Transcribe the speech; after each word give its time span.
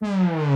Bonjour 0.00 0.55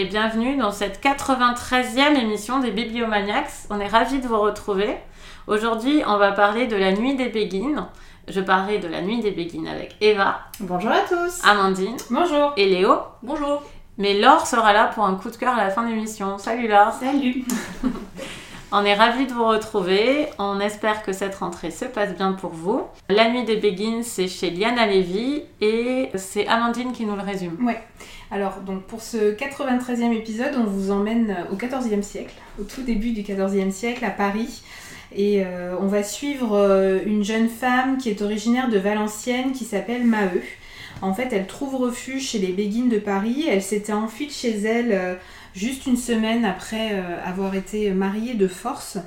et 0.00 0.06
bienvenue 0.06 0.56
dans 0.56 0.72
cette 0.72 1.04
93e 1.04 2.18
émission 2.18 2.58
des 2.60 2.70
Bibliomaniacs. 2.70 3.50
On 3.68 3.78
est 3.80 3.86
ravis 3.86 4.18
de 4.18 4.26
vous 4.26 4.40
retrouver. 4.40 4.96
Aujourd'hui, 5.46 6.02
on 6.06 6.16
va 6.16 6.32
parler 6.32 6.66
de 6.66 6.74
la 6.74 6.92
nuit 6.92 7.16
des 7.16 7.28
Béguines. 7.28 7.84
Je 8.26 8.40
parlerai 8.40 8.78
de 8.78 8.88
la 8.88 9.02
nuit 9.02 9.20
des 9.20 9.30
Béguines 9.30 9.68
avec 9.68 9.96
Eva, 10.00 10.40
Bonjour 10.60 10.90
à 10.90 11.00
tous. 11.00 11.42
Amandine 11.44 11.98
Bonjour. 12.08 12.54
et 12.56 12.64
Léo. 12.64 12.94
Bonjour. 13.22 13.62
Mais 13.98 14.18
Laure 14.18 14.46
sera 14.46 14.72
là 14.72 14.86
pour 14.86 15.04
un 15.04 15.16
coup 15.16 15.30
de 15.30 15.36
cœur 15.36 15.52
à 15.52 15.64
la 15.64 15.68
fin 15.68 15.82
de 15.82 15.88
l'émission. 15.88 16.38
Salut 16.38 16.66
Laure 16.66 16.94
Salut. 16.94 17.44
On 18.72 18.84
est 18.84 18.94
ravis 18.94 19.26
de 19.26 19.32
vous 19.32 19.46
retrouver. 19.46 20.26
On 20.38 20.60
espère 20.60 21.02
que 21.02 21.12
cette 21.12 21.34
rentrée 21.34 21.72
se 21.72 21.86
passe 21.86 22.14
bien 22.14 22.32
pour 22.34 22.50
vous. 22.50 22.82
La 23.08 23.28
nuit 23.28 23.44
des 23.44 23.56
Béguines, 23.56 24.04
c'est 24.04 24.28
chez 24.28 24.50
Liana 24.50 24.86
Lévy 24.86 25.42
et 25.60 26.08
c'est 26.14 26.46
Amandine 26.46 26.92
qui 26.92 27.04
nous 27.04 27.16
le 27.16 27.22
résume. 27.22 27.56
Ouais. 27.66 27.80
Alors, 28.30 28.60
donc 28.60 28.84
pour 28.84 29.02
ce 29.02 29.34
93e 29.34 30.12
épisode, 30.12 30.54
on 30.56 30.64
vous 30.64 30.92
emmène 30.92 31.36
au 31.50 31.56
14e 31.56 32.02
siècle, 32.02 32.34
au 32.60 32.62
tout 32.62 32.82
début 32.82 33.10
du 33.10 33.22
14e 33.22 33.72
siècle 33.72 34.04
à 34.04 34.10
Paris. 34.10 34.62
Et 35.16 35.44
euh, 35.44 35.74
on 35.80 35.88
va 35.88 36.04
suivre 36.04 36.56
euh, 36.56 37.00
une 37.04 37.24
jeune 37.24 37.48
femme 37.48 37.98
qui 37.98 38.08
est 38.08 38.22
originaire 38.22 38.68
de 38.68 38.78
Valenciennes 38.78 39.50
qui 39.50 39.64
s'appelle 39.64 40.06
Maheu. 40.06 40.42
En 41.02 41.12
fait, 41.12 41.30
elle 41.32 41.48
trouve 41.48 41.74
refuge 41.74 42.28
chez 42.28 42.38
les 42.38 42.52
Béguines 42.52 42.88
de 42.88 42.98
Paris. 42.98 43.46
Elle 43.48 43.62
s'était 43.62 43.92
enfuie 43.92 44.28
de 44.28 44.32
chez 44.32 44.60
elle 44.60 44.92
euh, 44.92 45.14
juste 45.54 45.86
une 45.86 45.96
semaine 45.96 46.44
après 46.44 46.90
euh, 46.92 47.16
avoir 47.24 47.54
été 47.54 47.90
mariée 47.90 48.34
de 48.34 48.46
force. 48.46 48.98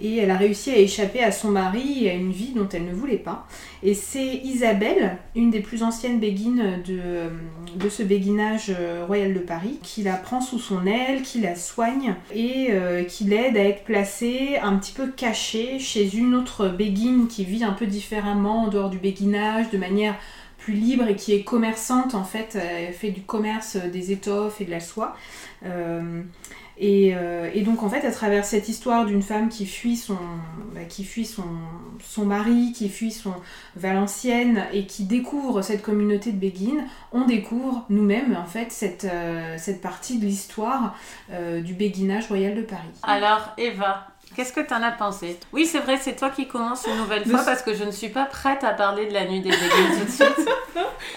Et 0.00 0.16
elle 0.16 0.32
a 0.32 0.36
réussi 0.36 0.70
à 0.70 0.78
échapper 0.78 1.22
à 1.22 1.30
son 1.30 1.50
mari 1.50 2.06
et 2.06 2.10
à 2.10 2.14
une 2.14 2.32
vie 2.32 2.52
dont 2.56 2.68
elle 2.72 2.86
ne 2.86 2.92
voulait 2.92 3.18
pas. 3.18 3.46
Et 3.84 3.94
c'est 3.94 4.40
Isabelle, 4.42 5.16
une 5.36 5.50
des 5.50 5.60
plus 5.60 5.84
anciennes 5.84 6.18
béguines 6.18 6.82
de, 6.84 7.30
de 7.76 7.88
ce 7.88 8.02
béguinage 8.02 8.72
euh, 8.76 9.04
royal 9.06 9.32
de 9.32 9.38
Paris, 9.38 9.78
qui 9.80 10.02
la 10.02 10.14
prend 10.14 10.40
sous 10.40 10.58
son 10.58 10.86
aile, 10.86 11.22
qui 11.22 11.40
la 11.40 11.54
soigne 11.54 12.16
et 12.34 12.68
euh, 12.70 13.04
qui 13.04 13.24
l'aide 13.24 13.56
à 13.56 13.62
être 13.62 13.84
placée 13.84 14.56
un 14.60 14.76
petit 14.76 14.92
peu 14.92 15.06
cachée 15.06 15.78
chez 15.78 16.16
une 16.16 16.34
autre 16.34 16.68
béguine 16.68 17.28
qui 17.28 17.44
vit 17.44 17.62
un 17.62 17.72
peu 17.72 17.86
différemment 17.86 18.64
en 18.64 18.68
dehors 18.68 18.90
du 18.90 18.98
béguinage, 18.98 19.70
de 19.70 19.78
manière 19.78 20.16
plus 20.62 20.74
libre 20.74 21.08
et 21.08 21.16
qui 21.16 21.32
est 21.32 21.42
commerçante 21.42 22.14
en 22.14 22.24
fait, 22.24 22.56
elle 22.56 22.92
fait 22.92 23.10
du 23.10 23.22
commerce 23.22 23.76
des 23.76 24.12
étoffes 24.12 24.60
et 24.60 24.64
de 24.64 24.70
la 24.70 24.80
soie. 24.80 25.16
Euh, 25.64 26.22
et, 26.78 27.14
euh, 27.14 27.50
donc 27.64 27.82
en 27.82 27.88
fait, 27.88 28.04
à 28.04 28.10
travers 28.10 28.44
cette 28.44 28.68
histoire 28.68 29.04
d'une 29.04 29.22
femme 29.22 29.48
qui 29.48 29.66
fuit 29.66 29.96
son, 29.96 30.18
bah, 30.74 30.84
qui 30.88 31.04
fuit 31.04 31.26
son, 31.26 32.24
mari, 32.24 32.72
qui 32.72 32.88
fuit 32.88 33.12
son 33.12 33.34
Valenciennes 33.76 34.64
et 34.72 34.86
qui 34.86 35.04
découvre 35.04 35.62
cette 35.62 35.82
communauté 35.82 36.32
de 36.32 36.38
béguines, 36.38 36.84
on 37.12 37.24
découvre 37.24 37.84
nous-mêmes 37.90 38.36
en 38.36 38.46
fait 38.46 38.72
cette, 38.72 39.04
euh, 39.04 39.56
cette 39.58 39.80
partie 39.80 40.18
de 40.18 40.24
l'histoire 40.24 40.96
euh, 41.30 41.60
du 41.60 41.74
béguinage 41.74 42.28
royal 42.28 42.54
de 42.54 42.62
Paris. 42.62 42.88
Alors 43.02 43.52
Eva, 43.58 44.08
qu'est-ce 44.34 44.52
que 44.52 44.60
t'en 44.60 44.82
as 44.82 44.92
pensé? 44.92 45.38
Oui, 45.52 45.66
c'est 45.66 45.80
vrai, 45.80 45.98
c'est 46.00 46.16
toi 46.16 46.30
qui 46.30 46.48
commences 46.48 46.86
une 46.86 46.96
nouvelle 46.96 47.24
fois 47.24 47.42
parce 47.44 47.62
que 47.62 47.74
je 47.74 47.84
ne 47.84 47.90
suis 47.90 48.08
pas 48.08 48.24
prête 48.24 48.64
à 48.64 48.70
parler 48.70 49.06
de 49.06 49.12
la 49.12 49.24
nuit 49.26 49.40
des 49.40 49.50
Béguines 49.50 49.98
tout 49.98 50.04
de 50.04 50.10
suite. 50.10 50.48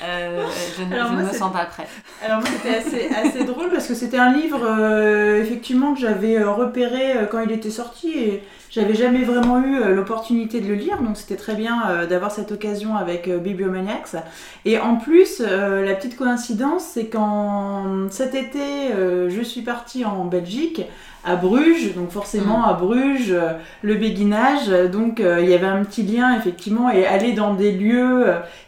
Euh, 0.04 0.46
je 0.78 0.84
ne, 0.84 0.90
je 0.90 1.14
moi, 1.14 1.24
me 1.24 1.32
sens 1.32 1.54
pas 1.54 1.66
prête. 1.66 1.88
Alors 2.24 2.40
moi 2.40 2.50
c'était 2.52 2.76
assez, 2.76 3.10
assez 3.16 3.44
drôle 3.46 3.70
parce 3.70 3.88
que 3.88 3.94
c'était 3.94 4.18
un 4.18 4.34
livre 4.34 4.60
euh, 4.64 5.42
effectivement 5.42 5.94
que 5.94 6.00
j'avais 6.00 6.38
euh, 6.38 6.52
repéré 6.52 7.14
quand 7.32 7.40
il 7.42 7.52
était 7.52 7.70
sorti 7.70 8.12
et 8.12 8.44
j'avais 8.76 8.94
jamais 8.94 9.24
vraiment 9.24 9.62
eu 9.62 9.80
euh, 9.80 9.96
l'opportunité 9.96 10.60
de 10.60 10.68
le 10.68 10.76
lire 10.76 11.02
donc 11.02 11.16
c'était 11.16 11.38
très 11.38 11.56
bien 11.56 11.90
euh, 11.90 12.06
d'avoir 12.06 12.32
cette 12.32 12.52
occasion 12.52 12.98
avec 12.98 13.30
euh, 13.30 13.38
Bibliomaniacs. 13.38 14.18
Et 14.66 14.78
en 14.80 14.98
plus 14.98 15.40
la 15.40 15.94
petite 15.94 16.18
coïncidence 16.18 16.84
c'est 16.84 17.06
qu'en 17.06 18.10
cet 18.10 18.36
été 18.36 18.90
je 19.30 19.42
suis 19.44 19.62
partie 19.62 20.04
en 20.04 20.26
Belgique 20.26 20.82
à 21.24 21.36
Bruges, 21.36 21.94
donc 21.96 22.12
forcément 22.12 22.66
à 22.66 22.74
Bruges, 22.74 23.36
le 23.82 23.96
béguinage, 23.96 24.70
donc 24.92 25.20
il 25.20 25.50
y 25.50 25.54
avait 25.54 25.68
un 25.68 25.84
petit 25.84 26.04
lien 26.04 26.36
effectivement, 26.36 26.90
et 26.90 27.06
aller 27.06 27.34
dans 27.34 27.54
des 27.54 27.72
lieux 27.72 28.26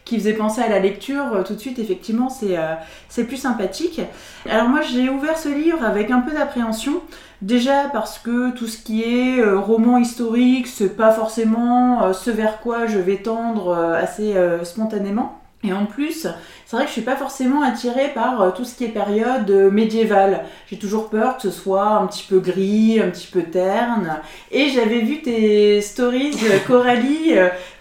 qui 0.07 0.18
faisaient 0.18 0.34
penser 0.34 0.62
à 0.62 0.69
la 0.69 0.79
lecture, 0.79 1.34
euh, 1.34 1.44
tout 1.44 1.53
de 1.53 1.59
suite 1.59 1.79
effectivement 1.79 2.29
c'est 2.29 2.57
euh, 2.57 2.75
c'est 3.09 3.25
plus 3.25 3.38
sympathique. 3.38 4.01
Alors 4.50 4.69
moi 4.69 4.81
j'ai 4.81 5.09
ouvert 5.09 5.38
ce 5.38 5.50
livre 5.50 5.84
avec 5.84 6.12
un 6.12 6.22
peu 6.22 6.31
d'appréhension. 6.34 7.01
Déjà 7.41 7.90
parce 7.94 8.17
que 8.17 8.51
tout 8.51 8.67
ce 8.67 8.81
qui 8.81 9.03
est 9.03 9.40
euh, 9.40 9.59
roman 9.59 9.97
historique, 9.97 10.66
c'est 10.66 10.96
pas 10.96 11.12
forcément 11.12 12.03
euh, 12.03 12.13
ce 12.13 12.31
vers 12.31 12.62
quoi 12.62 12.88
je 12.88 12.97
vais 12.97 13.17
tendre 13.17 13.75
assez 13.75 14.35
spontanément. 14.63 15.41
Et 15.63 15.73
en 15.73 15.85
plus, 15.85 16.28
c'est 16.66 16.75
vrai 16.75 16.84
que 16.84 16.90
je 16.90 16.94
suis 16.94 17.01
pas 17.01 17.16
forcément 17.16 17.63
attirée 17.63 18.09
par 18.13 18.53
tout 18.53 18.63
ce 18.63 18.75
qui 18.75 18.85
est 18.85 18.90
période 18.90 19.50
médiévale. 19.72 20.46
J'ai 20.69 20.78
toujours 20.78 21.09
peur 21.09 21.38
que 21.38 21.41
ce 21.44 21.51
soit 21.51 21.88
un 21.88 22.06
petit 22.07 22.25
peu 22.29 22.40
gris, 22.40 23.01
un 23.01 23.09
petit 23.09 23.28
peu 23.28 23.41
terne. 23.41 24.19
Et 24.51 24.69
j'avais 24.69 25.01
vu 25.01 25.22
tes 25.22 25.81
stories, 25.81 26.38
Coralie, 26.67 27.34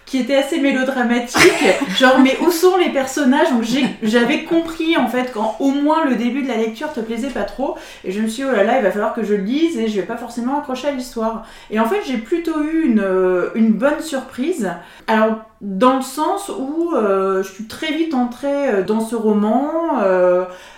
qui 0.07 0.17
étaient 0.19 0.37
assez 0.37 0.59
mélodramatiques. 0.59 1.65
Genre, 1.97 2.19
mais 2.19 2.37
où 2.41 2.49
sont 2.49 2.77
les 2.77 2.89
personnages 2.89 3.49
Donc 3.51 3.63
j'avais 4.01 4.45
compris 4.45 4.97
en 4.97 5.07
fait 5.07 5.31
quand 5.33 5.57
au 5.59 5.71
moins 5.71 6.05
le 6.05 6.15
début 6.15 6.41
de 6.41 6.47
la 6.47 6.55
lecture 6.55 6.91
te 6.93 7.01
plaisait 7.01 7.29
pas 7.29 7.43
trop. 7.43 7.75
Et 8.03 8.11
je 8.11 8.21
me 8.21 8.27
suis 8.27 8.43
dit, 8.43 8.49
oh 8.49 8.55
là 8.55 8.63
là, 8.63 8.77
il 8.77 8.83
va 8.83 8.91
falloir 8.91 9.13
que 9.13 9.23
je 9.23 9.35
le 9.35 9.43
lise 9.43 9.77
et 9.77 9.89
je 9.89 9.99
vais 9.99 10.07
pas 10.07 10.15
forcément 10.15 10.57
accrocher 10.57 10.87
à 10.87 10.91
l'histoire. 10.91 11.45
Et 11.69 11.79
en 11.79 11.85
fait, 11.85 12.01
j'ai 12.07 12.17
plutôt 12.17 12.63
eu 12.63 12.85
une, 12.85 13.01
euh, 13.01 13.49
bonne 13.55 14.01
surprise. 14.01 14.71
Alors, 15.07 15.39
dans 15.59 15.97
le 15.97 16.01
sens 16.01 16.49
où 16.49 16.93
euh, 16.95 17.43
je 17.43 17.51
suis 17.51 17.65
très 17.65 17.91
vite 17.91 18.13
entrée 18.13 18.69
euh, 18.69 18.83
dans 18.83 19.01
ce 19.01 19.15
roman. 19.15 19.99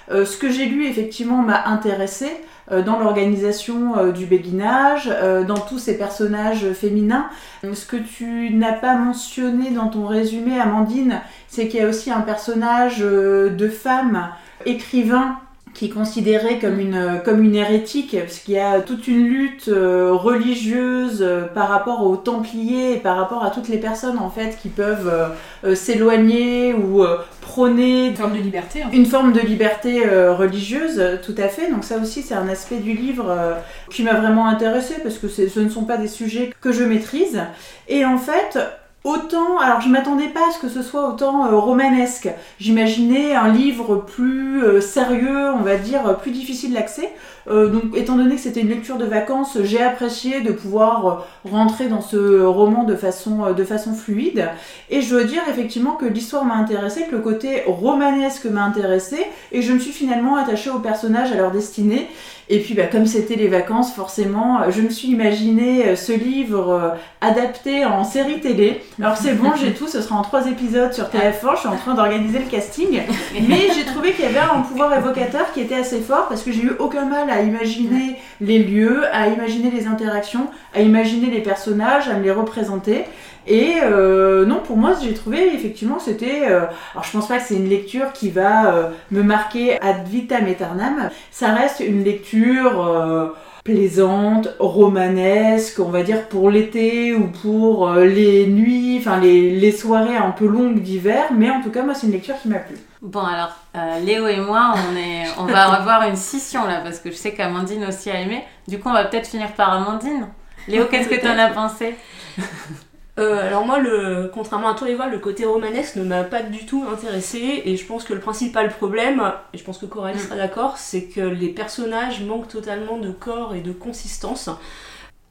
ce 0.09 0.37
que 0.37 0.49
j'ai 0.49 0.65
lu, 0.65 0.87
effectivement, 0.87 1.37
m'a 1.37 1.67
intéressée 1.67 2.31
dans 2.71 2.99
l'organisation 2.99 3.97
euh, 3.97 4.11
du 4.11 4.25
béguinage, 4.25 5.09
euh, 5.11 5.43
dans 5.43 5.59
tous 5.59 5.79
ces 5.79 5.97
personnages 5.97 6.71
féminins. 6.73 7.29
Ce 7.63 7.85
que 7.85 7.97
tu 7.97 8.51
n'as 8.53 8.73
pas 8.73 8.95
mentionné 8.95 9.71
dans 9.71 9.87
ton 9.87 10.05
résumé, 10.05 10.59
Amandine, 10.59 11.21
c'est 11.47 11.67
qu'il 11.67 11.79
y 11.79 11.83
a 11.83 11.87
aussi 11.87 12.11
un 12.11 12.21
personnage 12.21 12.97
euh, 13.01 13.49
de 13.49 13.67
femme 13.67 14.29
écrivain 14.65 15.39
qui 15.73 15.85
est 15.85 15.89
considéré 15.89 16.59
comme 16.59 16.79
une, 16.79 17.21
comme 17.23 17.43
une 17.43 17.55
hérétique, 17.55 18.15
parce 18.19 18.39
qu'il 18.39 18.55
y 18.55 18.59
a 18.59 18.81
toute 18.81 19.07
une 19.07 19.25
lutte 19.27 19.67
euh, 19.69 20.11
religieuse 20.13 21.19
euh, 21.21 21.43
par 21.45 21.69
rapport 21.69 22.05
aux 22.05 22.17
Templiers 22.17 22.93
et 22.93 22.97
par 22.97 23.15
rapport 23.17 23.43
à 23.45 23.51
toutes 23.51 23.69
les 23.69 23.77
personnes 23.77 24.17
en 24.19 24.29
fait 24.29 24.57
qui 24.61 24.67
peuvent 24.69 25.07
euh, 25.11 25.27
euh, 25.63 25.75
s'éloigner 25.75 26.73
ou 26.73 27.03
euh, 27.03 27.17
prôner 27.41 28.07
Une 28.07 28.15
forme 28.15 28.33
de 28.37 28.41
liberté. 28.41 28.83
en 28.83 28.89
fait. 28.89 28.97
une 28.97 29.05
forme 29.05 29.31
de 29.33 29.39
liberté 29.39 30.05
euh, 30.05 30.33
religieuse, 30.33 30.99
euh, 30.99 31.17
tout 31.23 31.35
à 31.37 31.47
fait. 31.47 31.71
Donc 31.71 31.83
ça 31.83 31.97
aussi, 31.97 32.21
c'est 32.23 32.35
un 32.35 32.47
aspect 32.49 32.77
du 32.77 32.93
livre 32.93 33.27
euh, 33.29 33.53
qui 33.89 34.03
m'a 34.03 34.13
vraiment 34.15 34.47
intéressée 34.47 34.95
parce 35.03 35.17
que 35.17 35.27
ce 35.27 35.59
ne 35.59 35.69
sont 35.69 35.83
pas 35.83 35.97
des 35.97 36.07
sujets 36.07 36.51
que 36.61 36.71
je 36.71 36.83
maîtrise. 36.83 37.39
Et 37.87 38.05
en 38.05 38.17
fait, 38.17 38.57
autant, 39.03 39.59
alors 39.59 39.81
je 39.81 39.89
m'attendais 39.89 40.27
pas 40.27 40.49
à 40.49 40.51
ce 40.51 40.59
que 40.59 40.69
ce 40.69 40.81
soit 40.81 41.07
autant 41.07 41.45
euh, 41.45 41.55
romanesque. 41.55 42.29
J'imaginais 42.59 43.33
un 43.33 43.49
livre 43.49 43.97
plus 43.97 44.63
euh, 44.63 44.81
sérieux, 44.81 45.51
on 45.53 45.61
va 45.61 45.77
dire, 45.77 46.07
euh, 46.07 46.13
plus 46.13 46.31
difficile 46.31 46.73
d'accès. 46.73 47.13
Euh, 47.49 47.69
donc, 47.69 47.95
étant 47.95 48.15
donné 48.15 48.35
que 48.35 48.41
c'était 48.41 48.61
une 48.61 48.69
lecture 48.69 48.97
de 48.97 49.05
vacances, 49.05 49.57
j'ai 49.63 49.81
apprécié 49.81 50.41
de 50.41 50.51
pouvoir 50.51 51.07
euh, 51.07 51.49
rentrer 51.49 51.87
dans 51.87 52.01
ce 52.01 52.43
roman 52.43 52.83
de 52.83 52.95
façon, 52.95 53.45
euh, 53.45 53.53
de 53.53 53.63
façon 53.63 53.93
fluide. 53.93 54.49
Et 54.89 55.01
je 55.01 55.09
dois 55.09 55.23
dire 55.23 55.41
effectivement 55.49 55.93
que 55.93 56.05
l'histoire 56.05 56.45
m'a 56.45 56.55
intéressée, 56.55 57.05
que 57.09 57.15
le 57.15 57.21
côté 57.21 57.63
romanesque 57.65 58.45
m'a 58.45 58.63
intéressée, 58.63 59.25
et 59.51 59.61
je 59.61 59.73
me 59.73 59.79
suis 59.79 59.91
finalement 59.91 60.35
attachée 60.35 60.69
aux 60.69 60.79
personnages, 60.79 61.31
à 61.31 61.35
leur 61.35 61.51
destinée. 61.51 62.07
Et 62.51 62.59
puis, 62.59 62.73
bah, 62.73 62.87
comme 62.87 63.05
c'était 63.05 63.35
les 63.35 63.47
vacances, 63.47 63.93
forcément, 63.93 64.71
je 64.71 64.81
me 64.81 64.89
suis 64.89 65.09
imaginé 65.09 65.95
ce 65.95 66.11
livre 66.11 66.69
euh, 66.69 66.89
adapté 67.21 67.85
en 67.85 68.03
série 68.03 68.39
télé. 68.39 68.81
Alors 68.99 69.17
c'est 69.17 69.33
bon, 69.33 69.51
j'ai 69.55 69.73
tout, 69.73 69.87
ce 69.87 70.01
sera 70.01 70.15
en 70.15 70.23
trois 70.23 70.47
épisodes 70.47 70.91
sur 70.93 71.05
TF1, 71.05 71.55
je 71.55 71.59
suis 71.59 71.67
en 71.67 71.75
train 71.75 71.93
d'organiser 71.93 72.39
le 72.39 72.49
casting. 72.49 73.01
Mais 73.47 73.67
j'ai 73.75 73.85
trouvé 73.85 74.13
qu'il 74.13 74.25
y 74.25 74.27
avait 74.27 74.39
un 74.39 74.61
pouvoir 74.61 74.97
évocateur 74.97 75.51
qui 75.53 75.61
était 75.61 75.75
assez 75.75 75.99
fort 75.99 76.27
parce 76.27 76.41
que 76.41 76.51
j'ai 76.51 76.63
eu 76.63 76.71
aucun 76.79 77.05
mal 77.05 77.29
à 77.29 77.38
imaginer 77.41 78.15
les 78.41 78.59
lieux, 78.59 79.03
à 79.11 79.27
imaginer 79.27 79.71
les 79.71 79.87
interactions, 79.87 80.47
à 80.73 80.81
imaginer 80.81 81.29
les 81.29 81.41
personnages, 81.41 82.07
à 82.07 82.15
me 82.15 82.23
les 82.23 82.31
représenter. 82.31 83.05
Et 83.47 83.77
euh, 83.81 84.45
non, 84.45 84.59
pour 84.59 84.77
moi, 84.77 84.93
j'ai 85.01 85.13
trouvé 85.13 85.53
effectivement 85.55 85.99
c'était. 85.99 86.43
euh, 86.49 86.61
alors, 86.93 87.03
je 87.03 87.11
pense 87.11 87.27
pas 87.27 87.37
que 87.37 87.43
c'est 87.43 87.55
une 87.55 87.69
lecture 87.69 88.13
qui 88.13 88.29
va 88.29 88.73
euh, 88.73 88.89
me 89.11 89.23
marquer 89.23 89.79
ad 89.81 90.07
vitam 90.07 90.45
aeternam. 90.45 91.09
Ça 91.31 91.53
reste 91.53 91.79
une 91.79 92.03
lecture. 92.03 93.35
Plaisante, 93.63 94.49
romanesque, 94.59 95.79
on 95.79 95.89
va 95.89 96.03
dire 96.03 96.27
pour 96.27 96.49
l'été 96.49 97.13
ou 97.13 97.27
pour 97.27 97.89
euh, 97.89 98.05
les 98.05 98.47
nuits, 98.47 98.97
enfin 98.99 99.19
les, 99.19 99.51
les 99.59 99.71
soirées 99.71 100.15
un 100.17 100.31
peu 100.31 100.47
longues 100.47 100.81
d'hiver, 100.81 101.25
mais 101.35 101.49
en 101.49 101.61
tout 101.61 101.71
cas 101.71 101.83
moi 101.83 101.93
c'est 101.93 102.07
une 102.07 102.13
lecture 102.13 102.35
qui 102.41 102.47
m'a 102.47 102.59
plu. 102.59 102.75
Bon 103.01 103.23
alors, 103.23 103.55
euh, 103.75 103.99
Léo 103.99 104.27
et 104.27 104.41
moi, 104.41 104.73
on, 104.75 104.95
est, 104.97 105.25
on 105.37 105.45
va 105.45 105.71
avoir 105.73 106.03
une 106.03 106.17
scission 106.17 106.65
là, 106.65 106.81
parce 106.81 106.99
que 106.99 107.11
je 107.11 107.15
sais 107.15 107.33
qu'Amandine 107.33 107.85
aussi 107.85 108.09
a 108.09 108.19
aimé. 108.19 108.43
Du 108.67 108.79
coup, 108.79 108.89
on 108.89 108.93
va 108.93 109.05
peut-être 109.05 109.27
finir 109.27 109.53
par 109.53 109.71
Amandine. 109.73 110.27
Léo, 110.67 110.85
qu'est-ce 110.91 111.07
que 111.07 111.15
tu 111.15 111.27
en 111.27 111.37
as 111.37 111.49
pensé? 111.49 111.95
Euh, 113.19 113.45
alors 113.47 113.65
moi, 113.65 113.79
le, 113.79 114.31
contrairement 114.33 114.69
à 114.69 114.75
toi 114.75 114.89
Eva, 114.89 115.07
le 115.07 115.19
côté 115.19 115.43
romanesque 115.45 115.97
ne 115.97 116.03
m'a 116.03 116.23
pas 116.23 116.41
du 116.41 116.65
tout 116.65 116.85
intéressé 116.91 117.61
et 117.65 117.75
je 117.75 117.85
pense 117.85 118.05
que 118.05 118.13
le 118.13 118.19
principal 118.21 118.69
problème, 118.69 119.21
et 119.53 119.57
je 119.57 119.63
pense 119.63 119.77
que 119.77 119.85
Coralie 119.85 120.17
Mm. 120.17 120.21
sera 120.21 120.35
d'accord, 120.37 120.77
c'est 120.77 121.03
que 121.03 121.19
les 121.21 121.49
personnages 121.49 122.21
manquent 122.21 122.47
totalement 122.47 122.97
de 122.97 123.11
corps 123.11 123.53
et 123.55 123.59
de 123.61 123.71
consistance. 123.73 124.49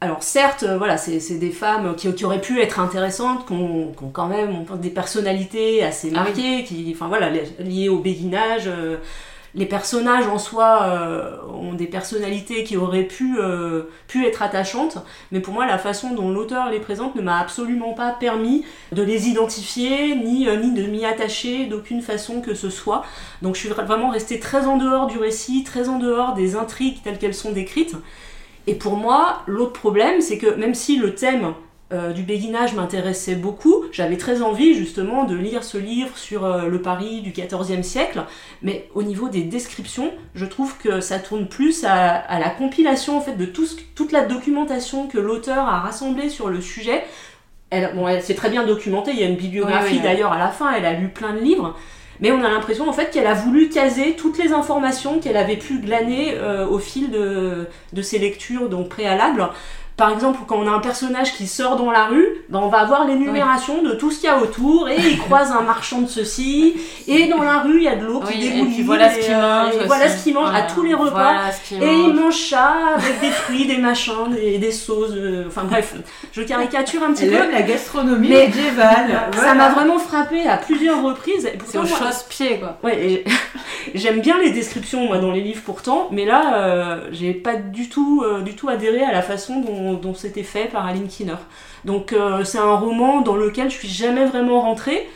Alors 0.01 0.23
certes, 0.23 0.63
euh, 0.65 0.77
voilà, 0.79 0.97
c'est 0.97 1.39
des 1.39 1.51
femmes 1.51 1.97
qui, 1.97 2.15
qui 2.15 2.25
auraient 2.25 2.41
pu 2.41 2.61
être 2.61 2.79
intéressantes, 2.79 3.47
qui 3.47 3.53
ont, 3.55 3.93
qui 3.97 4.05
ont 4.05 4.11
quand 4.11 4.29
même 4.29 4.51
on 4.55 4.65
pense, 4.65 4.79
des 4.79 4.91
personnalités 4.91 5.83
assez 5.83 6.13
Ah 6.15 6.19
oui. 6.27 6.31
marquées, 6.33 6.65
qui, 6.65 6.93
enfin 6.95 7.09
voilà, 7.09 7.31
li- 7.31 7.41
liées 7.59 7.89
au 7.89 7.99
béguinage. 7.99 8.65
euh, 8.69 8.99
les 9.59 9.67
personnages 9.67 10.29
en 10.29 10.39
soi 10.39 10.83
euh, 10.85 11.37
ont 11.53 11.75
des 11.75 11.87
personnalités 11.87 12.63
qui 12.63 12.77
auraient 12.77 13.03
pu, 13.09 13.37
euh, 13.41 13.83
pu 14.07 14.25
être 14.25 14.41
attachantes, 14.41 14.99
mais 15.33 15.41
pour 15.41 15.53
moi, 15.53 15.67
la 15.67 15.79
façon 15.79 16.15
dont 16.15 16.31
l'auteur 16.31 16.71
les 16.71 16.79
présente 16.79 17.17
ne 17.17 17.23
m'a 17.23 17.39
absolument 17.41 17.93
pas 17.93 18.13
permis 18.13 18.65
de 18.93 19.03
les 19.03 19.29
identifier, 19.29 20.15
ni, 20.15 20.49
euh, 20.49 20.57
ni 20.57 20.73
de 20.73 20.87
m'y 20.87 21.05
attacher 21.05 21.67
d'aucune 21.67 22.03
façon 22.03 22.41
que 22.41 22.55
ce 22.55 22.71
soit. 22.71 23.05
Donc 23.43 23.57
je 23.57 23.61
suis 23.61 23.69
vra- 23.69 23.85
vraiment 23.85 24.11
restée 24.11 24.39
très 24.39 24.67
en 24.67 24.77
dehors 24.77 25.09
du 25.09 25.19
récit, 25.19 25.65
très 25.65 25.89
en 25.89 25.99
dehors 25.99 26.35
des 26.35 26.55
intrigues 26.55 27.03
telles 27.03 27.19
qu'elles 27.19 27.35
sont 27.35 27.53
décrites. 27.53 27.97
Et 28.69 28.75
pour 28.75 28.97
moi, 28.97 29.43
l'autre 29.47 29.73
problème, 29.73 30.21
c'est 30.21 30.39
que 30.39 30.55
même 30.55 30.75
si 30.75 30.97
le 30.97 31.15
thème 31.17 31.55
euh, 31.93 32.13
du 32.13 32.23
béguinage 32.23 32.75
m'intéressait 32.75 33.35
beaucoup, 33.35 33.85
j'avais 33.93 34.17
très 34.19 34.43
envie 34.43 34.75
justement 34.75 35.25
de 35.25 35.35
lire 35.35 35.65
ce 35.65 35.79
livre 35.79 36.17
sur 36.19 36.45
euh, 36.45 36.67
le 36.69 36.83
Paris 36.83 37.23
du 37.23 37.31
XIVe 37.33 37.83
siècle, 37.83 38.23
mais 38.63 38.89
au 38.95 39.03
niveau 39.03 39.29
des 39.29 39.43
descriptions, 39.43 40.11
je 40.35 40.45
trouve 40.45 40.77
que 40.79 41.01
ça 41.01 41.19
tourne 41.19 41.49
plus 41.49 41.85
à, 41.85 42.17
à 42.17 42.39
la 42.39 42.51
compilation 42.51 43.17
en 43.17 43.21
fait 43.23 43.37
de 43.37 43.47
tout 43.47 43.65
ce- 43.67 43.77
toute 43.95 44.13
la 44.13 44.27
documentation 44.27 45.07
que 45.07 45.19
l'auteur 45.19 45.67
a 45.67 45.81
rassemblée 45.81 46.29
sur 46.29 46.49
le 46.49 46.61
sujet. 46.61 47.05
Elle, 47.71 47.93
bon, 47.95 48.07
elle 48.09 48.23
s'est 48.23 48.35
très 48.35 48.51
bien 48.51 48.65
documentée, 48.67 49.11
il 49.13 49.21
y 49.21 49.23
a 49.25 49.27
une 49.27 49.37
bibliographie 49.37 49.97
d'ailleurs 50.03 50.33
à 50.33 50.39
la 50.39 50.49
fin, 50.49 50.73
elle 50.73 50.85
a 50.87 50.93
lu 50.95 51.09
plein 51.09 51.33
de 51.35 51.41
livres. 51.41 51.75
Mais 52.21 52.33
on 52.33 52.43
a 52.43 52.49
l'impression 52.51 52.89
en 52.89 52.93
fait 52.93 53.11
qu'elle 53.11 53.27
a 53.29 53.35
voulu 53.35 53.69
caser 53.69 54.15
toutes 54.17 54.39
les 54.39 54.53
informations 54.53 55.21
qu'elle 55.21 55.37
avait 55.37 55.57
pu 55.57 55.79
glaner 55.79 56.35
euh, 56.35 56.67
au 56.67 56.79
fil 56.81 57.11
de, 57.11 57.67
de 57.93 58.03
ses 58.03 58.19
lectures 58.19 58.69
donc 58.69 58.89
préalables. 58.89 59.49
Par 59.99 60.11
exemple, 60.13 60.39
quand 60.47 60.57
on 60.57 60.67
a 60.67 60.71
un 60.71 60.79
personnage 60.79 61.35
qui 61.35 61.47
sort 61.47 61.77
dans 61.77 61.91
la 61.91 62.07
rue, 62.07 62.27
ben 62.49 62.61
on 62.63 62.69
va 62.69 62.79
avoir 62.79 63.05
l'énumération 63.07 63.83
de 63.83 63.93
tout 63.95 64.11
ce 64.13 64.21
qu'il 64.21 64.29
y 64.29 64.33
a 64.33 64.39
autour 64.39 64.89
et 64.89 64.97
il 64.97 65.19
croise 65.19 65.51
un 65.51 65.63
marchand 65.63 66.01
de 66.03 66.07
ceci 66.09 66.77
et 67.09 67.27
dans 67.27 67.43
la 67.43 67.59
rue 67.59 67.79
il 67.79 67.83
y 67.83 67.89
a 67.89 67.97
de 67.97 68.07
l'eau 68.07 68.21
qui 68.21 68.39
Oui, 68.39 68.53
et 68.61 68.65
puis 68.65 68.83
voilà 68.83 69.11
ce 69.13 69.19
qu'il 69.19 69.35
euh, 69.35 69.65
mange. 69.65 69.75
et 69.75 69.87
voilà 69.87 70.09
ce 70.09 70.23
qu'il 70.23 70.35
mange 70.35 70.55
à 70.55 70.63
tous 70.63 70.83
les 70.83 70.95
repas. 70.95 71.11
Voilà 71.11 71.51
ce 71.53 71.69
qu'il 71.69 71.83
Et 71.83 71.93
il 71.93 72.15
mange. 72.15 72.37
ça 72.37 72.75
avec 72.97 73.21
des 73.21 73.31
fruits, 73.31 73.67
des 73.67 73.79
machins, 73.79 74.31
des, 74.31 74.59
des 74.59 74.71
sauces. 74.73 75.11
euh, 75.17 75.45
Enfin 75.49 75.65
bref, 75.65 75.95
je 76.33 76.43
caricature 76.43 77.03
un 77.03 77.13
petit 77.13 77.25
Elle 77.25 77.31
peu. 77.31 77.37
aime 77.45 77.51
la 77.51 77.63
gastronomie 77.63 78.29
Mais- 78.29 78.47
médiévale. 78.47 79.29
Ça 79.35 79.55
m'a 79.55 79.71
vraiment 79.71 79.99
frappé 79.99 80.47
à 80.47 80.59
plusieurs 80.59 81.03
reprises. 81.03 81.51
C'est 81.67 81.79
au 81.79 81.85
chausse-pied, 81.87 82.61
quoi. 82.61 82.79
Ouais, 82.85 83.25
j'aime 83.95 84.21
bien 84.21 84.39
les 84.39 84.51
descriptions 84.51 85.07
moi 85.07 85.19
dans 85.19 85.33
les 85.33 85.41
livres 85.41 85.63
pourtant, 85.67 86.09
mais 86.13 86.25
là 86.25 86.55
euh, 86.55 86.97
j'ai 87.11 87.33
pas 87.35 87.57
du 87.57 87.89
tout, 87.89 88.23
euh, 88.25 88.43
du 88.43 88.55
tout 88.55 88.69
adhéré 88.69 89.03
à 89.03 89.11
la 89.13 89.23
façon 89.23 89.61
dont, 89.61 89.88
dont 89.95 90.15
c'était 90.15 90.43
fait 90.43 90.67
par 90.67 90.87
Aline 90.87 91.09
Kinner. 91.09 91.37
Donc 91.85 92.13
euh, 92.13 92.45
c'est 92.45 92.59
un 92.59 92.75
roman 92.75 93.21
dans 93.21 93.37
lequel 93.37 93.71
je 93.71 93.77
suis 93.77 93.89
jamais 93.89 94.27
vraiment 94.27 94.61
rentrée. 94.61 95.09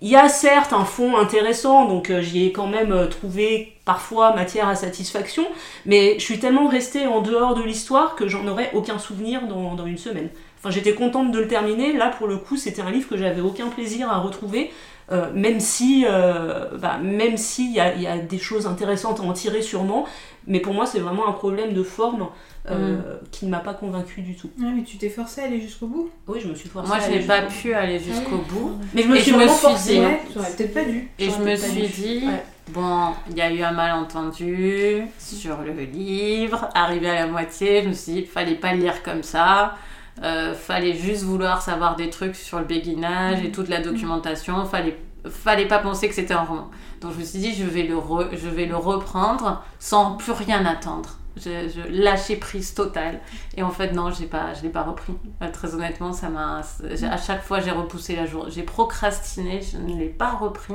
Il 0.00 0.08
y 0.08 0.16
a 0.16 0.28
certes 0.28 0.72
un 0.72 0.84
fond 0.84 1.16
intéressant, 1.16 1.86
donc 1.86 2.10
euh, 2.10 2.22
j'y 2.22 2.46
ai 2.46 2.52
quand 2.52 2.68
même 2.68 2.92
euh, 2.92 3.06
trouvé 3.06 3.72
parfois 3.84 4.32
matière 4.32 4.68
à 4.68 4.76
satisfaction, 4.76 5.44
mais 5.86 6.14
je 6.18 6.24
suis 6.24 6.38
tellement 6.38 6.68
restée 6.68 7.08
en 7.08 7.20
dehors 7.20 7.56
de 7.56 7.62
l'histoire 7.62 8.14
que 8.14 8.28
j'en 8.28 8.46
aurais 8.46 8.70
aucun 8.74 8.98
souvenir 8.98 9.48
dans, 9.48 9.74
dans 9.74 9.86
une 9.86 9.98
semaine. 9.98 10.28
Enfin, 10.58 10.70
j'étais 10.70 10.94
contente 10.94 11.32
de 11.32 11.38
le 11.40 11.48
terminer. 11.48 11.92
Là, 11.92 12.08
pour 12.08 12.28
le 12.28 12.36
coup, 12.36 12.56
c'était 12.56 12.82
un 12.82 12.90
livre 12.90 13.08
que 13.08 13.16
j'avais 13.16 13.40
aucun 13.40 13.68
plaisir 13.68 14.10
à 14.10 14.18
retrouver, 14.18 14.70
euh, 15.10 15.30
même 15.34 15.60
si, 15.60 16.04
euh, 16.06 16.66
bah, 16.78 16.98
même 17.02 17.36
s'il 17.36 17.72
y 17.72 17.80
a, 17.80 17.94
il 17.94 18.02
y 18.02 18.06
a 18.06 18.18
des 18.18 18.38
choses 18.38 18.66
intéressantes 18.66 19.20
à 19.20 19.22
en 19.22 19.32
tirer 19.32 19.62
sûrement. 19.62 20.04
Mais 20.46 20.60
pour 20.60 20.72
moi, 20.74 20.86
c'est 20.86 21.00
vraiment 21.00 21.28
un 21.28 21.32
problème 21.32 21.72
de 21.74 21.82
forme 21.82 22.28
euh, 22.70 22.96
Mm. 22.96 23.02
qui 23.30 23.46
ne 23.46 23.50
m'a 23.50 23.60
pas 23.60 23.72
convaincu 23.74 24.20
du 24.20 24.34
tout. 24.36 24.50
Ah, 24.60 24.66
mais 24.74 24.82
tu 24.82 24.96
t'es 24.98 25.08
forcé 25.08 25.40
à 25.40 25.44
aller 25.44 25.60
jusqu'au 25.60 25.86
bout? 25.86 26.10
Oui, 26.26 26.38
je 26.42 26.48
me 26.48 26.54
suis 26.54 26.68
forcée. 26.68 26.88
Moi, 26.88 26.96
à 26.98 27.00
je 27.00 27.10
n'ai 27.16 27.20
pas 27.20 27.42
pu 27.42 27.72
aller 27.74 27.98
jusqu'au 27.98 28.36
bout. 28.48 28.72
Mais 28.94 29.02
je 29.02 29.08
me 29.08 29.16
Et 29.16 29.20
suis 29.20 29.30
je 29.30 29.36
me 29.36 29.40
vraiment 29.44 29.56
suis 29.58 29.66
forcée. 29.68 29.94
dit-. 29.94 30.00
Ouais, 30.00 30.20
j'aurais 30.34 30.50
peut-être 30.50 30.74
pas 30.74 30.84
dû. 30.84 31.08
Et 31.18 31.30
je 31.30 31.38
me 31.38 31.56
suis 31.56 31.86
dit, 31.88 32.26
Ouais. 32.26 32.42
bon, 32.68 33.08
il 33.30 33.36
y 33.36 33.40
a 33.40 33.50
eu 33.50 33.62
un 33.62 33.72
malentendu 33.72 35.02
sur 35.18 35.58
le 35.62 35.82
livre. 35.84 36.68
Arrivé 36.74 37.08
à 37.08 37.14
la 37.14 37.26
moitié, 37.26 37.82
je 37.84 37.88
me 37.88 37.94
suis 37.94 38.12
dit, 38.12 38.24
fallait 38.26 38.54
pas 38.56 38.74
le 38.74 38.80
lire 38.80 39.02
comme 39.02 39.22
ça. 39.22 39.76
Euh, 40.22 40.54
fallait 40.54 40.94
juste 40.94 41.22
vouloir 41.22 41.62
savoir 41.62 41.94
des 41.94 42.10
trucs 42.10 42.34
sur 42.34 42.58
le 42.58 42.64
béguinage 42.64 43.44
et 43.44 43.52
toute 43.52 43.68
la 43.68 43.80
documentation. 43.80 44.64
Fallait, 44.64 44.98
fallait 45.28 45.68
pas 45.68 45.78
penser 45.78 46.08
que 46.08 46.14
c'était 46.14 46.34
un 46.34 46.42
roman. 46.42 46.70
Donc 47.00 47.12
je 47.12 47.18
me 47.18 47.24
suis 47.24 47.38
dit, 47.38 47.54
je 47.54 47.64
vais 47.64 47.84
le, 47.84 47.94
re- 47.96 48.28
je 48.32 48.48
vais 48.48 48.66
le 48.66 48.76
reprendre 48.76 49.62
sans 49.78 50.16
plus 50.16 50.32
rien 50.32 50.66
attendre. 50.66 51.10
Je, 51.36 51.68
je 51.68 52.02
lâchais 52.02 52.34
prise 52.34 52.74
totale. 52.74 53.20
Et 53.56 53.62
en 53.62 53.70
fait, 53.70 53.92
non, 53.92 54.10
pas, 54.28 54.54
je 54.54 54.62
l'ai 54.62 54.70
pas 54.70 54.82
repris. 54.82 55.14
Euh, 55.40 55.48
très 55.52 55.72
honnêtement, 55.74 56.12
ça 56.12 56.28
m'a. 56.30 56.62
À 57.10 57.16
chaque 57.16 57.44
fois, 57.44 57.60
j'ai 57.60 57.70
repoussé 57.70 58.16
la 58.16 58.26
journée. 58.26 58.50
J'ai 58.50 58.64
procrastiné, 58.64 59.60
je 59.62 59.78
ne 59.78 59.96
l'ai 59.96 60.08
pas 60.08 60.32
repris. 60.32 60.74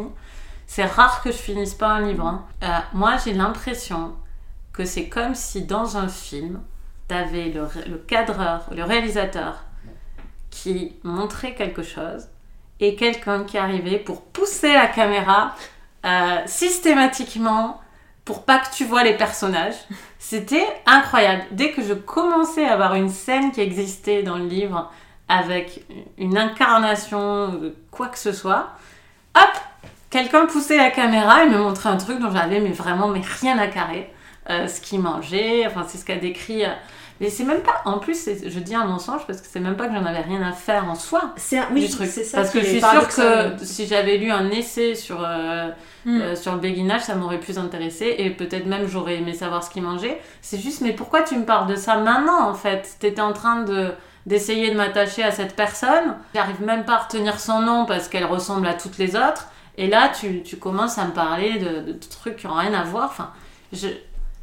C'est 0.67 0.85
rare 0.85 1.21
que 1.21 1.31
je 1.31 1.37
finisse 1.37 1.73
pas 1.73 1.89
un 1.89 2.07
livre. 2.07 2.25
hein. 2.25 2.45
Euh, 2.63 2.67
moi, 2.93 3.17
j'ai 3.17 3.33
l'impression 3.33 4.13
que 4.71 4.85
c'est 4.85 5.09
comme 5.09 5.35
si 5.35 5.65
dans 5.65 5.97
un 5.97 6.07
film, 6.07 6.61
t'avais 7.07 7.53
le, 7.53 7.97
cadreur, 7.97 8.65
le 8.75 8.83
réalisateur 8.83 9.63
qui 10.49 10.95
montrait 11.03 11.55
quelque 11.55 11.83
chose 11.83 12.27
et 12.79 12.95
quelqu'un 12.95 13.43
qui 13.43 13.57
arrivait 13.57 13.99
pour 13.99 14.21
pousser 14.21 14.73
la 14.73 14.87
caméra 14.87 15.55
euh, 16.05 16.37
systématiquement 16.45 17.81
pour 18.25 18.43
pas 18.43 18.59
que 18.59 18.73
tu 18.73 18.85
vois 18.85 19.03
les 19.03 19.15
personnages. 19.15 19.75
C'était 20.19 20.67
incroyable. 20.85 21.43
Dès 21.51 21.71
que 21.71 21.83
je 21.83 21.93
commençais 21.93 22.65
à 22.65 22.73
avoir 22.73 22.95
une 22.95 23.09
scène 23.09 23.51
qui 23.51 23.61
existait 23.61 24.23
dans 24.23 24.37
le 24.37 24.45
livre 24.45 24.91
avec 25.27 25.85
une 26.17 26.37
incarnation, 26.37 27.73
quoi 27.91 28.07
que 28.07 28.17
ce 28.17 28.31
soit, 28.31 28.71
hop, 29.35 29.51
quelqu'un 30.09 30.45
poussait 30.45 30.77
la 30.77 30.91
caméra 30.91 31.43
et 31.43 31.49
me 31.49 31.57
montrait 31.57 31.89
un 31.89 31.97
truc 31.97 32.19
dont 32.19 32.31
j'avais 32.31 32.59
mais 32.59 32.71
vraiment 32.71 33.07
mais 33.07 33.21
rien 33.41 33.57
à 33.57 33.67
carrer. 33.67 34.13
Euh, 34.49 34.67
ce 34.67 34.81
qu'il 34.81 34.99
mangeait, 34.99 35.65
enfin 35.67 35.85
c'est 35.87 35.97
ce 35.97 36.03
qu'a 36.05 36.17
décrit. 36.17 36.65
euh, 36.65 36.69
Mais 37.21 37.29
c'est 37.29 37.45
même 37.45 37.61
pas, 37.61 37.81
en 37.85 37.99
plus 37.99 38.27
je 38.45 38.59
dis 38.59 38.75
un 38.75 38.83
mensonge 38.83 39.25
parce 39.25 39.39
que 39.39 39.47
c'est 39.49 39.61
même 39.61 39.77
pas 39.77 39.87
que 39.87 39.93
j'en 39.93 40.03
avais 40.05 40.19
rien 40.19 40.41
à 40.41 40.51
faire 40.51 40.89
en 40.89 40.95
soi 40.95 41.33
C'est 41.37 41.59
un- 41.59 41.67
oui, 41.71 41.85
du 41.87 41.89
truc. 41.89 42.09
c'est 42.09 42.25
ça. 42.25 42.37
Parce 42.39 42.49
que 42.51 42.59
je 42.59 42.65
suis 42.65 42.81
sûre 42.81 43.07
que 43.07 43.63
si 43.63 43.87
j'avais 43.87 44.17
lu 44.17 44.31
un 44.31 44.49
essai 44.49 44.95
sur, 44.95 45.23
euh, 45.23 45.69
Mm. 46.05 46.19
euh, 46.21 46.35
sur 46.35 46.51
le 46.51 46.57
béguinage, 46.59 47.01
ça 47.03 47.15
m'aurait 47.15 47.39
plus 47.39 47.57
intéressé 47.57 48.15
et 48.17 48.29
peut-être 48.31 48.65
même 48.65 48.85
j'aurais 48.87 49.15
aimé 49.15 49.33
savoir 49.33 49.63
ce 49.63 49.69
qu'il 49.69 49.83
mangeait. 49.83 50.19
C'est 50.41 50.59
juste, 50.59 50.81
mais 50.81 50.91
pourquoi 50.91 51.21
tu 51.21 51.37
me 51.37 51.45
parles 51.45 51.67
de 51.67 51.75
ça 51.77 51.95
maintenant 51.95 52.49
en 52.49 52.53
fait? 52.53 52.97
T'étais 52.99 53.21
en 53.21 53.31
train 53.33 53.61
de 53.63 53.91
d'essayer 54.25 54.71
de 54.71 54.75
m'attacher 54.75 55.23
à 55.23 55.31
cette 55.31 55.55
personne. 55.55 56.15
J'arrive 56.35 56.61
même 56.61 56.83
pas 56.85 56.93
à 56.95 56.97
retenir 56.99 57.39
son 57.39 57.59
nom 57.61 57.85
parce 57.85 58.07
qu'elle 58.09 58.25
ressemble 58.25 58.67
à 58.67 58.73
toutes 58.73 58.97
les 58.97 59.15
autres. 59.15 59.47
Et 59.77 59.87
là, 59.87 60.09
tu, 60.17 60.43
tu 60.43 60.55
commences 60.57 60.97
à 60.97 61.05
me 61.05 61.11
parler 61.11 61.59
de, 61.59 61.91
de 61.91 61.99
trucs 62.09 62.37
qui 62.37 62.47
n'ont 62.47 62.53
rien 62.53 62.73
à 62.73 62.83
voir. 62.83 63.05
Enfin, 63.05 63.31
je, 63.73 63.87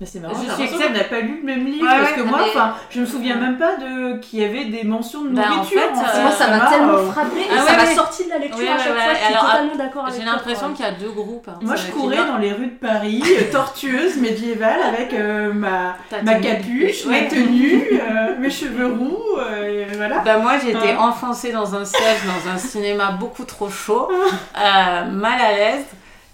Mais 0.01 0.07
c'est 0.07 0.19
marrant, 0.21 0.33
Je 0.35 0.63
j'ai 0.63 0.67
suis 0.67 0.79
qu'on 0.79 0.93
n'a 0.95 1.05
pas 1.05 1.21
lu 1.21 1.41
le 1.43 1.47
même 1.47 1.67
livre 1.67 1.83
Ouais, 1.85 1.99
parce 1.99 2.11
ouais, 2.13 2.17
que 2.17 2.23
moi, 2.23 2.39
mais- 2.43 2.49
enfin, 2.49 2.75
je 2.89 3.01
me 3.03 3.05
souviens 3.05 3.37
même 3.37 3.59
pas 3.59 3.77
de 3.77 4.17
qu'il 4.21 4.39
y 4.41 4.45
avait 4.47 4.65
des 4.65 4.83
mentions 4.83 5.25
de 5.25 5.29
Bah, 5.29 5.43
en 5.51 5.57
nourriture. 5.57 5.79
fait, 5.79 5.89
fait. 5.95 6.19
euh, 6.19 6.23
Moi, 6.23 6.31
ça 6.31 6.49
m'a 6.49 6.57
m'a, 6.57 6.71
tellement 6.71 6.93
euh, 6.95 7.11
frappé 7.13 7.41
et 7.41 7.45
Ah 7.53 7.59
ça 7.59 7.65
ouais, 7.73 7.77
m'a 7.77 7.85
ouais. 7.85 7.95
sorti 7.95 8.25
de 8.25 8.31
la 8.31 8.39
lecture 8.39 8.67
à 8.73 8.79
chaque 8.79 8.95
ouais. 8.95 8.99
fois. 9.03 9.13
Je 9.13 9.25
suis 9.27 9.35
totalement 9.35 9.75
d'accord 9.77 10.07
avec 10.07 10.19
j'ai 10.19 10.25
l'impression 10.25 10.69
qu'il 10.73 10.85
y 10.87 10.89
a 10.89 10.93
deux 10.93 11.11
groupes. 11.11 11.49
hein. 11.49 11.59
Moi, 11.61 11.77
je 11.77 11.91
courais 11.93 12.17
dans 12.17 12.39
les 12.39 12.53
rues 12.55 12.69
de 12.69 12.87
Paris, 12.87 13.23
tortueuse, 13.53 14.17
médiévale, 14.17 14.81
avec 14.89 15.13
euh, 15.13 15.53
ma, 15.53 15.97
ma 16.23 16.35
capuche, 16.37 17.05
Ouais. 17.05 17.21
ma 17.25 17.29
tenue, 17.29 17.85
euh, 17.93 18.39
mes 18.39 18.49
cheveux 18.51 18.87
roux, 18.87 19.19
euh, 19.39 19.85
et 19.93 19.97
voilà. 19.99 20.21
Bah 20.21 20.39
moi 20.39 20.53
j'étais 20.65 20.95
Ah. 20.99 21.03
enfoncée 21.09 21.53
dans 21.53 21.75
un 21.75 21.85
siège 21.85 22.21
dans 22.25 22.51
un 22.51 22.57
cinéma 22.57 23.11
beaucoup 23.21 23.45
trop 23.45 23.69
chaud, 23.69 24.09
mal 24.55 25.41
à 25.41 25.53
l'aise 25.53 25.85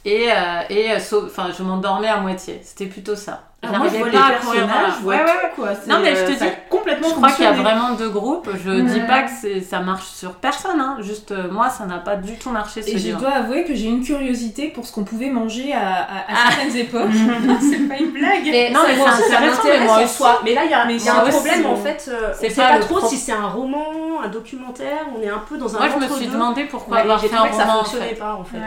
et, 0.06 0.30
euh, 0.30 0.34
et 0.70 0.92
euh, 0.92 0.98
enfin 1.26 1.48
je 1.56 1.62
m'endormais 1.62 2.08
à 2.08 2.18
moitié. 2.18 2.60
C'était 2.64 2.86
plutôt 2.86 3.16
ça. 3.16 3.42
Alors, 3.62 3.78
moi, 3.78 3.88
je 3.92 3.96
vois 3.96 4.06
pas 4.10 4.12
les 4.12 4.34
personnages, 4.36 4.92
je 4.98 5.02
vois 5.02 5.14
Ouais, 5.16 5.22
ouais, 5.25 5.30
tout, 5.54 5.60
quoi. 5.62 5.68
Non, 5.88 5.98
mais 6.00 6.14
je 6.14 6.20
euh, 6.20 6.26
te 6.26 6.32
dis, 6.38 6.50
complètement 6.70 7.08
Je 7.08 7.14
crois 7.14 7.32
qu'il 7.32 7.44
y 7.46 7.48
a 7.48 7.52
vraiment 7.52 7.94
deux 7.94 8.10
groupes. 8.10 8.48
Je 8.64 8.70
Ouais. 8.70 8.82
dis 8.82 9.00
pas 9.00 9.22
que 9.22 9.30
c'est- 9.40 9.60
ça 9.60 9.80
marche 9.80 10.04
sur 10.06 10.34
personne, 10.34 10.78
hein. 10.80 10.98
juste 11.00 11.32
euh, 11.32 11.50
moi, 11.50 11.68
ça 11.68 11.84
n'a 11.86 11.98
pas 11.98 12.14
du 12.14 12.34
tout 12.38 12.50
marché 12.50 12.82
ce 12.82 12.90
Et 12.90 12.98
je 12.98 13.06
livre. 13.08 13.18
dois 13.20 13.30
avouer 13.30 13.64
que 13.64 13.75
j'ai 13.75 13.86
une 13.86 14.04
curiosité 14.04 14.68
pour 14.68 14.86
ce 14.86 14.92
qu'on 14.92 15.02
pouvait 15.02 15.30
manger 15.30 15.72
à, 15.72 15.80
à- 15.80 16.02
à 16.02 16.25
Ah. 16.28 16.50
certaines 16.50 16.76
époques. 16.76 17.10
c'est 17.60 17.88
pas 17.88 17.96
une 17.96 18.10
blague. 18.12 18.44
Mais 18.44 18.70
Non, 18.70 18.80
mais 18.86 18.94
moi 18.96 19.08
c'est 19.16 19.22
aussi, 19.22 19.32
ça 19.32 19.40
m'intéresse 19.40 19.60
mais 19.80 19.84
moi 19.86 19.96
en 19.98 20.04
aussi. 20.04 20.14
soi. 20.14 20.40
Mais 20.44 20.54
là, 20.54 20.60
il 20.64 20.70
y 20.70 20.75
a, 20.75 20.78
y 20.92 21.08
un 21.08 21.22
aussi, 21.25 21.30
problème 21.30 21.66
en 21.66 21.72
euh, 21.72 21.76
fait. 21.76 22.04
euh, 22.12 22.32
c'est 22.38 22.54
pas 22.54 22.68
pas 22.75 22.78
trop 22.78 22.98
pro- 22.98 23.08
si 23.08 23.16
c'est 23.16 23.32
un 23.32 23.48
roman, 23.48 24.20
un 24.22 24.28
documentaire. 24.28 25.06
On 25.18 25.22
est 25.22 25.30
un 25.30 25.38
peu 25.48 25.56
dans 25.58 25.75
un 25.75 25.78
Moi, 25.80 25.88
je 25.98 26.06
me 26.06 26.08
suis 26.14 26.26
demandé 26.28 26.64
pourquoi 26.66 26.98
avoir 26.98 27.20
fait 27.20 27.34
un 27.34 27.38
ça 27.52 27.64
roman. 27.64 27.80
en 27.80 27.84
fonctionnait 27.84 28.14
pas 28.14 28.34
en 28.34 28.44
fait. 28.44 28.58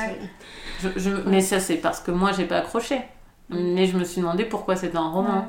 Je- 0.82 1.00
je- 1.00 1.10
Mais 1.26 1.42
ça, 1.42 1.60
c'est 1.60 1.76
parce 1.76 2.00
que 2.00 2.12
moi, 2.12 2.32
j'ai 2.36 2.46
pas 2.46 2.58
accroché. 2.58 2.98
Mais 3.50 3.88
je 3.88 3.98
me 3.98 4.04
suis 4.04 4.22
demandé 4.22 4.44
pourquoi 4.46 4.76
c'était 4.76 4.98
un 4.98 5.10
roman. 5.10 5.46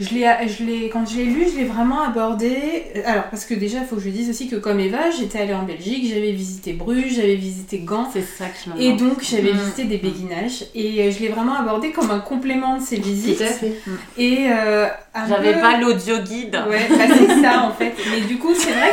Je 0.00 0.14
l'ai, 0.14 0.26
je 0.48 0.64
l'ai, 0.64 0.88
quand 0.88 1.06
je 1.06 1.18
l'ai 1.18 1.24
lu, 1.26 1.46
je 1.52 1.58
l'ai 1.58 1.66
vraiment 1.66 2.00
abordé. 2.00 2.84
euh, 2.96 3.02
Alors, 3.04 3.24
parce 3.24 3.44
que 3.44 3.52
déjà, 3.54 3.78
il 3.80 3.84
faut 3.84 3.96
que 3.96 4.02
je 4.02 4.08
dise 4.08 4.30
aussi 4.30 4.48
que 4.48 4.56
comme 4.56 4.80
Eva, 4.80 5.10
j'étais 5.10 5.40
allée 5.40 5.52
en 5.52 5.62
Belgique, 5.64 6.08
j'avais 6.08 6.32
visité 6.32 6.72
Bruges, 6.72 7.12
j'avais 7.16 7.34
visité 7.34 7.80
Gand. 7.80 8.08
C'est 8.10 8.22
ça 8.22 8.46
qui 8.48 8.70
m'a 8.70 8.76
Et 8.78 8.94
donc, 8.94 9.22
j'avais 9.22 9.52
Mm. 9.52 9.58
visité 9.58 9.84
des 9.84 9.98
béguinages. 9.98 10.64
Et 10.74 11.02
euh, 11.02 11.10
je 11.12 11.20
l'ai 11.20 11.28
vraiment 11.28 11.54
abordé 11.54 11.90
comme 11.92 12.10
un 12.10 12.18
complément 12.18 12.78
de 12.78 12.82
ces 12.82 12.96
visites. 12.96 13.36
Tout 13.38 13.44
à 13.44 13.46
fait. 13.46 13.74
Et 14.16 14.46
euh, 14.50 14.86
J'avais 15.28 15.52
peu- 15.54 15.60
pas 15.60 15.78
l'audio 15.78 16.16
guide. 16.18 16.58
Ouais, 16.68 16.86
bah 16.88 17.04
c'est 17.06 17.42
ça 17.42 17.62
en 17.64 17.72
fait. 17.72 17.92
Mais 18.10 18.22
du 18.22 18.38
coup, 18.38 18.54
c'est 18.54 18.72
vrai 18.72 18.90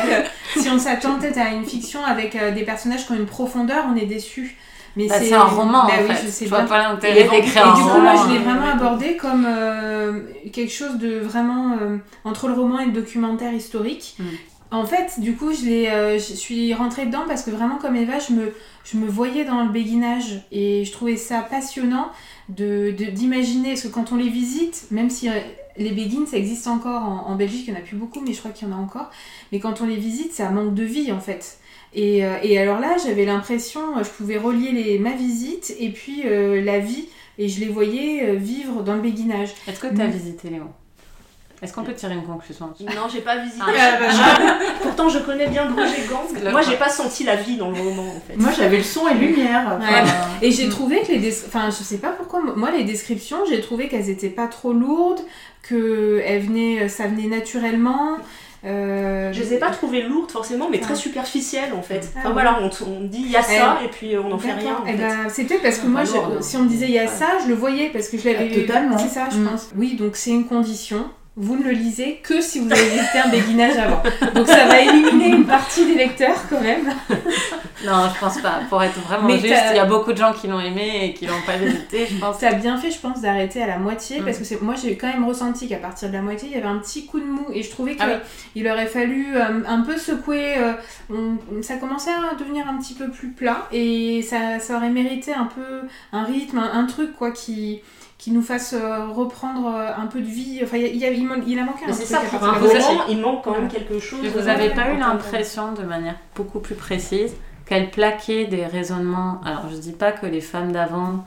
que 0.54 0.60
si 0.62 0.70
on 0.70 0.78
s'attend 0.78 1.18
peut-être 1.20 1.38
à 1.38 1.52
une 1.54 1.64
fiction 1.66 2.04
avec 2.04 2.36
euh, 2.36 2.52
des 2.52 2.64
personnages 2.64 3.06
qui 3.08 3.14
ont 3.14 3.16
une 3.16 3.26
profondeur, 3.26 3.86
on 3.92 3.96
est 3.96 4.06
déçu. 4.06 4.58
Mais 4.96 5.08
Bah, 5.08 5.16
c'est 5.20 5.34
un 5.34 5.44
roman 5.44 5.86
bah 5.88 5.94
en 6.00 6.02
oui, 6.04 6.16
fait. 6.16 6.26
je 6.26 6.32
sais 6.32 6.46
je 6.46 6.50
vois 6.50 6.62
pas 6.62 6.78
l'intérêt 6.80 7.22
Et, 7.22 7.26
et 7.26 7.30
d'écrire 7.30 7.68
un 7.68 7.76
du 7.76 7.82
coup, 7.82 7.90
roman. 7.90 8.02
moi, 8.02 8.14
je 8.26 8.32
l'ai 8.34 8.40
euh, 8.40 8.44
vraiment 8.44 8.68
abordé 8.68 9.18
comme 9.18 9.46
euh, 9.48 10.22
quelque 10.54 10.72
chose 10.72 10.98
de 10.98 11.20
vraiment 11.20 11.74
euh, 11.82 11.98
entre 12.24 12.48
le 12.48 12.54
roman 12.54 12.80
et 12.80 12.86
le 12.86 12.92
documentaire 12.92 13.54
historique. 13.54 14.16
Mm. 14.20 14.24
En 14.72 14.86
fait, 14.86 15.20
du 15.20 15.36
coup, 15.36 15.52
je, 15.54 15.66
euh, 15.88 16.14
je 16.18 16.34
suis 16.34 16.74
rentrée 16.74 17.06
dedans 17.06 17.24
parce 17.28 17.44
que 17.44 17.52
vraiment, 17.52 17.78
comme 17.78 17.96
Eva, 17.96 18.20
je 18.20 18.34
me, 18.34 18.54
je 18.84 18.98
me 18.98 19.08
voyais 19.08 19.46
dans 19.46 19.64
le 19.64 19.70
béguinage 19.70 20.42
et 20.52 20.84
je 20.86 20.92
trouvais 20.92 21.18
ça 21.18 21.42
passionnant 21.42 22.10
de, 22.50 22.92
de- 22.98 23.06
d'imaginer. 23.12 23.70
Parce 23.70 23.82
que 23.84 23.88
quand 23.90 24.12
on 24.12 24.16
les 24.16 24.30
visite, 24.30 24.88
même 24.92 25.10
si 25.10 25.30
les 25.78 25.92
béguines, 25.92 26.26
ça 26.26 26.38
existe 26.38 26.68
encore 26.68 27.04
en, 27.04 27.28
en 27.28 27.36
Belgique, 27.36 27.66
il 27.68 27.74
n'y 27.74 27.78
en 27.78 27.82
a 27.82 27.84
plus 27.86 27.96
beaucoup, 27.98 28.22
mais 28.22 28.34
je 28.34 28.40
crois 28.40 28.52
qu'il 28.52 28.68
y 28.68 28.72
en 28.72 28.76
a 28.76 28.80
encore. 28.80 29.10
Mais 29.52 29.60
quand 29.60 29.82
on 29.82 29.86
les 29.88 29.98
visite, 29.98 30.34
ça 30.34 30.50
manque 30.50 30.74
de 30.74 30.84
vie 30.84 31.12
en 31.12 31.20
fait. 31.20 31.58
Et, 31.96 32.26
euh, 32.26 32.36
et 32.44 32.60
alors 32.60 32.80
là, 32.80 32.98
j'avais 33.04 33.26
l'impression, 33.26 33.98
euh, 33.98 34.04
je 34.04 34.10
pouvais 34.10 34.38
relier 34.38 34.72
les, 34.72 35.00
ma 35.00 35.12
visite 35.12 35.74
et 35.80 35.90
puis 35.90 36.24
euh, 36.26 36.62
la 36.62 36.80
vie, 36.80 37.08
et 37.38 37.48
je 37.48 37.60
les 37.62 37.68
voyais 37.68 38.36
vivre 38.36 38.84
dans 38.84 38.96
le 38.96 39.02
béguinage. 39.02 39.50
Est-ce 39.68 39.80
que 39.80 39.88
tu 39.88 40.02
as 40.02 40.08
Mm. 40.08 40.12
visité 40.12 40.50
Léo? 40.50 40.64
Est-ce 41.62 41.74
qu'on 41.74 41.84
peut 41.84 41.94
tirer 41.94 42.14
une 42.14 42.24
conclusion 42.26 42.74
Non, 42.82 43.08
j'ai 43.12 43.22
pas 43.22 43.38
visité. 43.38 43.62
Ah, 43.66 43.98
bah, 43.98 44.08
Je- 44.12 44.84
Pourtant, 44.84 45.08
je 45.08 45.20
connais 45.20 45.48
bien 45.48 45.66
Bruges 45.72 45.88
et 45.98 46.08
Gand. 46.10 46.52
Moi, 46.52 46.62
j'ai 46.62 46.76
pas 46.76 46.90
senti 46.90 47.24
la 47.24 47.38
vie 47.38 47.56
dans 47.56 47.72
le 47.72 47.78
roman 47.80 48.04
en 48.04 48.20
fait. 48.20 48.36
Moi 48.36 48.52
j'avais 48.56 48.78
le 48.78 48.84
son 48.84 49.08
et 49.08 49.14
lumière. 49.16 49.78
Ouais. 49.80 49.86
Enfin, 50.02 50.28
Et 50.42 50.52
j'ai 50.52 50.68
trouvé 50.68 51.00
que 51.02 51.14
les... 51.14 51.20
des- 51.20 51.34
Enfin, 51.48 51.70
je 51.70 51.82
sais 51.82 51.98
pas 51.98 52.10
pourquoi, 52.10 52.42
moi, 52.58 52.72
les 52.72 52.84
descriptions, 52.84 53.38
j'ai 53.50 53.62
trouvé 53.62 53.88
qu'elles 53.88 54.10
étaient 54.10 54.30
pas 54.30 54.48
trop 54.48 54.74
lourdes, 54.74 55.22
que 55.64 56.22
elles 56.26 56.42
venaient, 56.44 56.90
ça 56.90 57.08
venait 57.08 57.28
naturellement. 57.28 58.18
Euh, 58.66 59.32
Je 59.32 59.42
les 59.42 59.54
ai 59.54 59.58
pas 59.60 59.70
trouvées 59.70 60.02
lourdes 60.02 60.32
forcément, 60.32 60.70
mais 60.70 60.80
très 60.80 60.96
superficielles 60.96 61.74
en 61.78 61.82
fait. 61.84 62.10
Ah 62.16 62.20
Enfin 62.20 62.28
ouais. 62.30 62.34
voilà, 62.34 62.60
on, 62.88 63.02
dit 63.04 63.20
il 63.22 63.32
y 63.32 63.36
a 63.36 63.44
ça 63.44 63.78
et 63.86 63.88
puis 63.90 64.16
euh, 64.16 64.22
on 64.24 64.30
n'en 64.30 64.40
fait 64.40 64.54
rien. 64.54 64.78
En 64.82 64.86
fait. 64.86 64.98
c'est 65.30 65.44
peut-être 65.44 65.62
parce 65.62 65.78
que 65.78 65.86
Ah, 65.86 65.90
moi, 65.90 66.02
bah 66.04 66.10
je- 66.12 66.34
non, 66.36 66.42
si 66.42 66.58
on 66.58 66.64
me 66.64 66.70
disait 66.70 66.86
il 66.88 66.94
y 66.94 67.00
a 67.00 67.04
ouais. 67.04 67.08
ça, 67.08 67.38
je 67.44 67.48
le 67.50 67.54
voyais 67.54 67.90
parce 67.90 68.08
que 68.10 68.18
je 68.18 68.26
l'avais 68.28 68.50
Ah, 68.52 68.60
totalement. 68.62 68.98
C'est 68.98 69.10
ça, 69.10 69.28
je 69.32 69.38
Mm. 69.38 69.48
pense. 69.50 69.70
Oui, 69.78 69.96
donc 69.96 70.16
c'est 70.16 70.32
une 70.32 70.46
condition. 70.46 71.06
Vous 71.38 71.58
ne 71.58 71.64
le 71.64 71.72
lisez 71.72 72.22
que 72.24 72.40
si 72.40 72.60
vous 72.60 72.72
avez 72.72 72.82
visité 72.90 73.20
un 73.24 73.28
béguinage 73.30 73.76
avant. 73.78 74.02
Donc 74.34 74.48
ça 74.48 74.66
va 74.68 74.80
éliminer 74.80 75.28
une 75.36 75.46
partie 75.46 75.86
des 75.86 75.96
lecteurs 75.96 76.38
quand 76.50 76.62
même. 76.62 76.94
Non, 77.86 78.10
je 78.12 78.20
pense 78.20 78.42
pas. 78.42 78.62
Pour 78.70 78.82
être 78.82 78.98
vraiment 79.02 79.28
Mais 79.28 79.38
juste, 79.38 79.54
il 79.72 79.76
y 79.76 79.80
a 79.80 79.86
beaucoup 79.86 80.12
de 80.12 80.18
gens 80.18 80.34
qui 80.34 80.48
l'ont 80.48 80.60
aimé 80.62 81.02
et 81.04 81.14
qui 81.14 81.28
l'ont 81.28 81.42
pas 81.46 81.56
visité. 81.58 82.08
Je 82.10 82.16
pense. 82.18 82.40
Ça 82.40 82.48
a 82.50 82.54
bien 82.54 82.78
fait, 82.78 82.90
je 82.90 83.00
pense, 83.00 83.22
d'arrêter 83.22 83.62
à 83.62 83.68
la 83.68 83.78
moitié 83.78 84.22
Mm. 84.22 84.26
parce 84.26 84.40
que 84.40 84.64
moi 84.64 84.74
j'ai 84.82 84.98
quand 84.98 85.08
même 85.08 85.26
ressenti 85.26 85.68
qu'à 85.68 85.76
partir 85.78 86.08
de 86.08 86.14
la 86.14 86.22
moitié, 86.22 86.48
il 86.50 86.56
y 86.56 86.58
avait 86.58 86.68
un 86.70 86.80
petit 86.80 87.06
coup 87.06 87.20
de 87.20 87.26
mou 87.26 87.46
et 87.54 87.62
je 87.62 87.70
trouvais 87.70 87.96
Ah 88.00 88.06
qu'il 88.54 88.68
aurait 88.68 88.88
fallu 88.88 89.28
euh, 89.36 89.62
un 89.68 89.82
peu 89.82 89.98
secouer. 89.98 90.56
euh, 90.58 90.74
on- 91.12 91.62
ça 91.62 91.76
commençait 91.76 92.10
à 92.12 92.34
devenir 92.40 92.68
un 92.68 92.78
petit 92.78 92.96
peu 92.96 93.12
plus 93.12 93.30
plat 93.30 93.68
et 93.72 94.22
ça, 94.24 94.60
ça 94.60 94.78
aurait 94.78 94.90
mérité 94.90 95.34
un 95.34 95.46
peu 95.54 95.82
un 96.12 96.24
rythme, 96.24 96.58
un, 96.58 96.80
un 96.80 96.86
truc 96.86 97.14
quoi 97.16 97.30
qui 97.32 97.82
qui 98.26 98.32
nous 98.32 98.42
fasse 98.42 98.74
euh, 98.74 99.06
reprendre 99.10 99.68
euh, 99.68 99.92
un 99.96 100.08
peu 100.08 100.20
de 100.20 100.26
vie. 100.26 100.60
Enfin, 100.64 100.78
il, 100.78 100.96
y 100.98 101.06
a, 101.06 101.12
il, 101.12 101.28
man- 101.28 101.44
il 101.46 101.60
a 101.60 101.64
manqué 101.64 101.84
un 101.84 101.90
Mais 101.90 101.94
c'est 101.94 102.06
ça, 102.06 102.22
pour 102.22 102.44
un 102.44 102.58
il 103.08 103.22
manque 103.22 103.44
quand 103.44 103.52
même 103.52 103.68
quelque 103.68 104.00
chose. 104.00 104.26
Vous 104.26 104.48
euh, 104.48 104.52
avez 104.52 104.72
pas 104.72 104.90
eu 104.92 104.98
l'impression, 104.98 105.74
de 105.74 105.84
manière 105.84 106.16
beaucoup 106.36 106.58
plus 106.60 106.74
précise, 106.74 107.36
qu'elle 107.68 107.92
plaquait 107.92 108.46
des 108.46 108.66
raisonnements. 108.66 109.40
Alors, 109.46 109.70
je 109.70 109.76
dis 109.78 109.92
pas 109.92 110.12
que 110.12 110.26
les 110.26 110.42
femmes 110.42 110.72
d'avant 110.72 111.24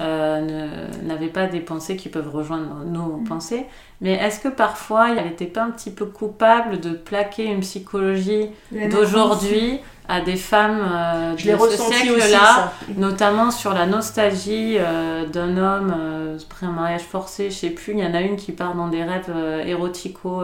euh, 0.00 0.40
ne- 0.40 1.06
n'avaient 1.08 1.26
pas 1.28 1.46
des 1.46 1.60
pensées 1.60 1.96
qui 1.96 2.08
peuvent 2.08 2.30
rejoindre 2.34 2.84
nos 2.86 3.18
Mm. 3.18 3.24
pensées, 3.24 3.66
mais 4.00 4.12
est-ce 4.14 4.40
que 4.40 4.48
parfois 4.48 5.10
elle 5.10 5.24
n'était 5.24 5.46
pas 5.46 5.62
un 5.62 5.70
petit 5.70 5.90
peu 5.90 6.04
coupable 6.06 6.80
de 6.80 6.90
plaquer 6.90 7.44
une 7.46 7.60
psychologie 7.60 8.50
d'aujourd'hui 8.90 9.80
à 10.08 10.20
des 10.22 10.36
femmes 10.36 10.80
euh, 10.90 11.34
de 11.34 11.38
ce 11.38 11.76
siècle-là, 12.22 12.72
notamment 12.96 13.50
sur 13.50 13.74
la 13.74 13.84
nostalgie 13.86 14.76
euh, 14.78 15.26
d'un 15.26 15.56
homme 15.58 15.94
euh, 15.98 16.38
après 16.50 16.66
un 16.66 16.70
mariage 16.72 17.02
forcé, 17.02 17.50
je 17.50 17.56
sais 17.56 17.70
plus, 17.70 17.92
il 17.92 17.98
y 17.98 18.06
en 18.06 18.14
a 18.14 18.20
une 18.22 18.36
qui 18.36 18.52
part 18.52 18.74
dans 18.74 18.88
des 18.88 19.02
rêves 19.04 19.30
euh, 19.34 19.62
érotico. 19.64 20.42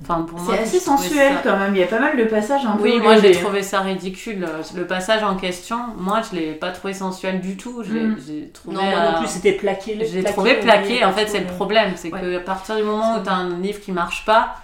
Euh, 0.00 0.02
Enfin, 0.02 0.22
pour 0.22 0.38
moi, 0.40 0.54
C'est 0.56 0.62
assez 0.62 0.72
j'ai 0.78 0.84
sensuel 0.84 1.32
ça- 1.34 1.40
quand 1.44 1.58
même. 1.58 1.74
Il 1.74 1.80
y 1.80 1.84
a 1.84 1.86
pas 1.86 1.98
mal 2.00 2.16
de 2.16 2.24
passages 2.24 2.64
un 2.64 2.72
peu. 2.76 2.84
Oui, 2.84 2.98
moi 3.02 3.18
j'ai 3.20 3.32
trouvé 3.32 3.62
ça 3.62 3.80
ridicule. 3.80 4.46
Le 4.74 4.86
passage 4.86 5.22
en 5.22 5.36
question, 5.36 5.76
moi 5.98 6.20
je 6.30 6.36
l'ai 6.38 6.52
pas 6.52 6.70
trouvé 6.70 6.94
sensuel 6.94 7.40
du 7.40 7.56
tout. 7.56 7.82
Je 7.84 7.92
l'ai 7.92 8.00
Mm. 8.04 8.16
j'ai 8.26 8.48
trouvé. 8.52 8.76
Non, 8.76 8.82
moi 8.82 8.92
euh, 8.98 9.12
non 9.12 9.18
plus, 9.18 9.28
c'était 9.28 9.52
plaqué. 9.52 9.98
je 10.00 10.14
l'ai 10.14 10.20
plaqué, 10.22 10.32
trouvé 10.32 10.54
plaqué. 10.54 11.04
En 11.04 11.12
fait, 11.12 11.26
c'est 11.28 11.40
le 11.40 11.46
problème. 11.46 11.92
C'est 11.96 12.12
Ouais. 12.12 12.20
que 12.20 12.36
à 12.36 12.40
partir 12.40 12.76
du 12.76 12.82
moment 12.82 13.18
où 13.18 13.22
tu 13.22 13.28
as 13.28 13.34
un 13.34 13.58
livre 13.60 13.80
qui 13.80 13.92
marche 13.92 14.24
pas, 14.24 14.56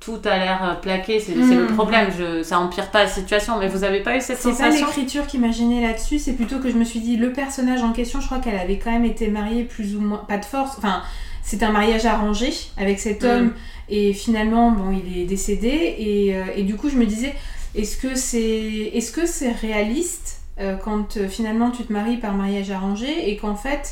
tout 0.00 0.18
a 0.24 0.36
l'air 0.38 0.58
euh, 0.64 0.74
plaqué. 0.74 1.20
C'est 1.20 1.34
Mm. 1.34 1.48
c'est 1.48 1.54
le 1.54 1.66
problème. 1.66 2.08
Je, 2.18 2.42
ça 2.42 2.58
empire 2.58 2.90
pas 2.90 3.02
la 3.04 3.08
situation. 3.08 3.58
Mais 3.58 3.68
vous 3.68 3.84
avez 3.84 4.00
pas 4.00 4.16
eu 4.16 4.20
cette 4.22 4.38
C'est 4.38 4.48
pas 4.50 4.54
sensation? 4.56 4.86
l'écriture 4.86 5.26
qui 5.26 5.38
m'a 5.38 5.50
gênée 5.52 5.82
là-dessus, 5.86 6.18
c'est 6.18 6.32
plutôt 6.32 6.58
que 6.58 6.70
je 6.70 6.76
me 6.76 6.84
suis 6.84 7.00
dit, 7.00 7.16
le 7.18 7.32
personnage 7.32 7.82
en 7.82 7.92
question, 7.92 8.20
je 8.20 8.26
crois 8.26 8.38
qu'elle 8.38 8.58
avait 8.58 8.78
quand 8.78 8.90
même 8.90 9.04
été 9.04 9.28
mariée 9.28 9.64
plus 9.64 9.94
ou 9.96 10.00
moins, 10.00 10.24
pas 10.26 10.38
de 10.38 10.44
force, 10.46 10.76
enfin, 10.78 11.02
c'est 11.44 11.62
un 11.62 11.70
mariage 11.72 12.06
arrangé 12.06 12.52
avec 12.78 12.98
cet 13.00 13.22
Mm. 13.22 13.26
homme, 13.26 13.52
et 13.96 14.12
finalement, 14.24 14.66
bon, 14.78 14.88
il 15.00 15.06
est 15.20 15.24
décédé, 15.36 15.74
et, 16.08 16.34
euh, 16.36 16.44
et 16.58 16.62
du 16.70 16.74
coup, 16.78 16.88
je 16.88 16.96
me 16.96 17.06
disais, 17.14 17.32
est-ce 17.74 17.96
que 18.02 18.12
c'est 18.14 18.90
est 18.98 19.06
-ce 19.16 19.26
c'est 19.26 19.52
réaliste 19.66 20.28
euh, 20.60 20.76
quand 20.84 21.08
euh, 21.16 21.28
finalement 21.36 21.70
tu 21.76 21.82
te 21.84 21.92
maries 21.92 22.16
par 22.26 22.34
mariage 22.42 22.70
arrangé, 22.78 23.10
et 23.28 23.34
qu'en 23.40 23.56
fait, 23.66 23.84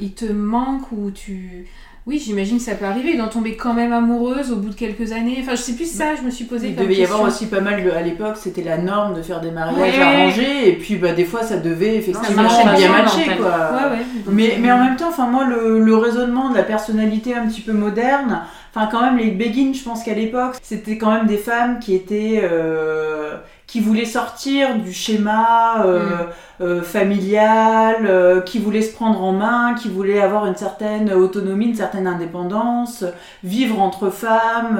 il 0.00 0.12
te 0.12 0.24
manque 0.54 0.90
ou 0.92 1.10
tu... 1.10 1.66
Oui, 2.06 2.18
j'imagine 2.24 2.56
que 2.56 2.64
ça 2.64 2.74
peut 2.74 2.86
arriver, 2.86 3.16
d'en 3.16 3.28
tomber 3.28 3.54
quand 3.56 3.74
même 3.74 3.92
amoureuse 3.92 4.50
au 4.50 4.56
bout 4.56 4.70
de 4.70 4.74
quelques 4.74 5.12
années. 5.12 5.36
Enfin, 5.42 5.54
je 5.54 5.60
sais 5.66 5.74
plus 5.74 5.88
ça, 6.00 6.16
je 6.18 6.22
me 6.22 6.30
suis 6.30 6.46
posé 6.46 6.68
Il 6.68 6.74
comme 6.74 6.84
devait 6.86 6.96
y 7.02 7.04
avoir 7.04 7.22
aussi 7.22 7.46
pas 7.46 7.60
mal 7.60 7.84
de- 7.84 7.90
à 7.90 8.02
l'époque, 8.08 8.36
c'était 8.44 8.64
la 8.64 8.78
norme 8.78 9.14
de 9.18 9.22
faire 9.22 9.40
des 9.40 9.52
mariages 9.52 9.98
arrangés 9.98 10.70
et 10.70 10.72
puis 10.82 10.96
bah, 10.96 11.12
des 11.12 11.26
fois 11.26 11.42
ça 11.44 11.58
devait 11.58 11.96
effectivement 11.96 12.42
marchait 12.42 12.76
bien 12.80 12.90
matcher 12.90 13.22
en 13.22 13.30
fait. 13.30 13.36
quoi. 13.36 13.70
Ouais, 13.76 13.88
ouais. 13.98 14.04
Mais, 14.38 14.56
mais 14.60 14.72
en 14.72 14.82
même 14.84 14.96
temps, 14.96 15.10
enfin 15.14 15.26
moi 15.28 15.44
le, 15.44 15.78
le 15.78 15.96
raisonnement 16.06 16.46
de 16.50 16.56
la 16.56 16.64
personnalité 16.64 17.34
un 17.40 17.46
petit 17.46 17.60
peu 17.68 17.74
moderne, 17.74 18.32
enfin 18.74 18.88
quand 18.90 19.00
même 19.00 19.18
les 19.18 19.30
Begin, 19.30 19.72
je 19.72 19.82
pense 19.82 20.02
qu'à 20.02 20.14
l'époque 20.14 20.56
c'était 20.62 20.98
quand 20.98 21.12
même 21.12 21.26
des 21.26 21.38
femmes 21.38 21.78
qui 21.78 21.94
étaient 21.94 22.40
euh, 22.42 23.36
qui 23.66 23.80
voulaient 23.80 24.04
sortir 24.04 24.76
du 24.78 24.92
schéma 24.92 25.84
euh, 25.84 26.24
euh, 26.60 26.82
familial, 26.82 28.42
qui 28.44 28.58
voulaient 28.58 28.82
se 28.82 28.92
prendre 28.92 29.22
en 29.22 29.32
main, 29.32 29.74
qui 29.74 29.88
voulaient 29.88 30.20
avoir 30.20 30.46
une 30.46 30.56
certaine 30.56 31.12
autonomie, 31.12 31.66
une 31.66 31.76
certaine 31.76 32.08
indépendance, 32.08 33.04
vivre 33.44 33.80
entre 33.80 34.10
femmes 34.10 34.76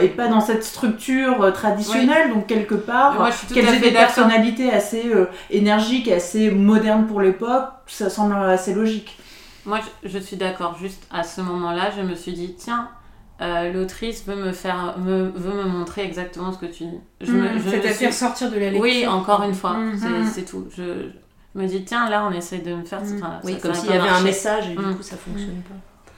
et 0.00 0.08
pas 0.08 0.26
dans 0.26 0.40
cette 0.40 0.64
structure 0.64 1.52
traditionnelle. 1.52 2.30
Donc 2.30 2.48
quelque 2.48 2.74
part, 2.74 3.30
qu'elles 3.54 3.74
aient 3.74 3.78
des 3.78 3.92
personnalités 3.92 4.72
assez 4.72 5.04
énergiques, 5.50 6.10
assez 6.10 6.50
modernes 6.50 7.06
pour 7.06 7.20
l'époque, 7.20 7.68
ça 7.86 8.10
semble 8.10 8.34
assez 8.34 8.74
logique. 8.74 9.16
Moi, 9.66 9.80
je, 10.02 10.08
je 10.08 10.18
suis 10.18 10.36
d'accord. 10.36 10.76
Juste 10.80 11.06
à 11.12 11.24
ce 11.24 11.40
moment-là, 11.40 11.90
je 11.96 12.02
me 12.02 12.14
suis 12.14 12.32
dit, 12.32 12.54
tiens, 12.56 12.88
euh, 13.40 13.72
l'autrice 13.72 14.24
veut 14.26 14.36
me 14.36 14.52
faire, 14.52 14.96
me, 14.98 15.28
veut 15.34 15.52
me 15.54 15.64
montrer 15.64 16.04
exactement 16.04 16.52
ce 16.52 16.58
que 16.58 16.66
tu 16.66 16.84
dis. 16.84 17.30
Me 17.32 17.58
C'est-à-dire 17.60 17.94
suis- 17.94 18.12
sortir 18.12 18.50
de 18.50 18.54
la 18.56 18.70
lecture. 18.70 18.80
Oui, 18.80 19.06
encore 19.06 19.42
une 19.42 19.54
fois, 19.54 19.74
Mm. 19.74 19.98
c'est- 19.98 20.08
Mm. 20.08 20.26
c'est 20.32 20.44
tout. 20.44 20.66
Je, 20.76 20.82
je 21.54 21.60
me 21.60 21.66
dis, 21.66 21.84
tiens, 21.84 22.08
là, 22.08 22.26
on 22.28 22.32
essaie 22.32 22.58
de 22.58 22.74
me 22.74 22.84
faire. 22.84 23.02
Mm. 23.02 23.16
enfin, 23.16 23.40
Oui, 23.44 23.52
ça- 23.54 23.58
comme 23.60 23.74
s'il 23.74 23.90
y 23.90 23.92
avait 23.92 24.08
un 24.08 24.20
message 24.22 24.70
et 24.70 24.74
du 24.74 24.78
Mm. 24.84 24.96
coup 24.96 25.02
ça 25.02 25.16
fonctionne 25.16 25.62
pas. 25.62 25.74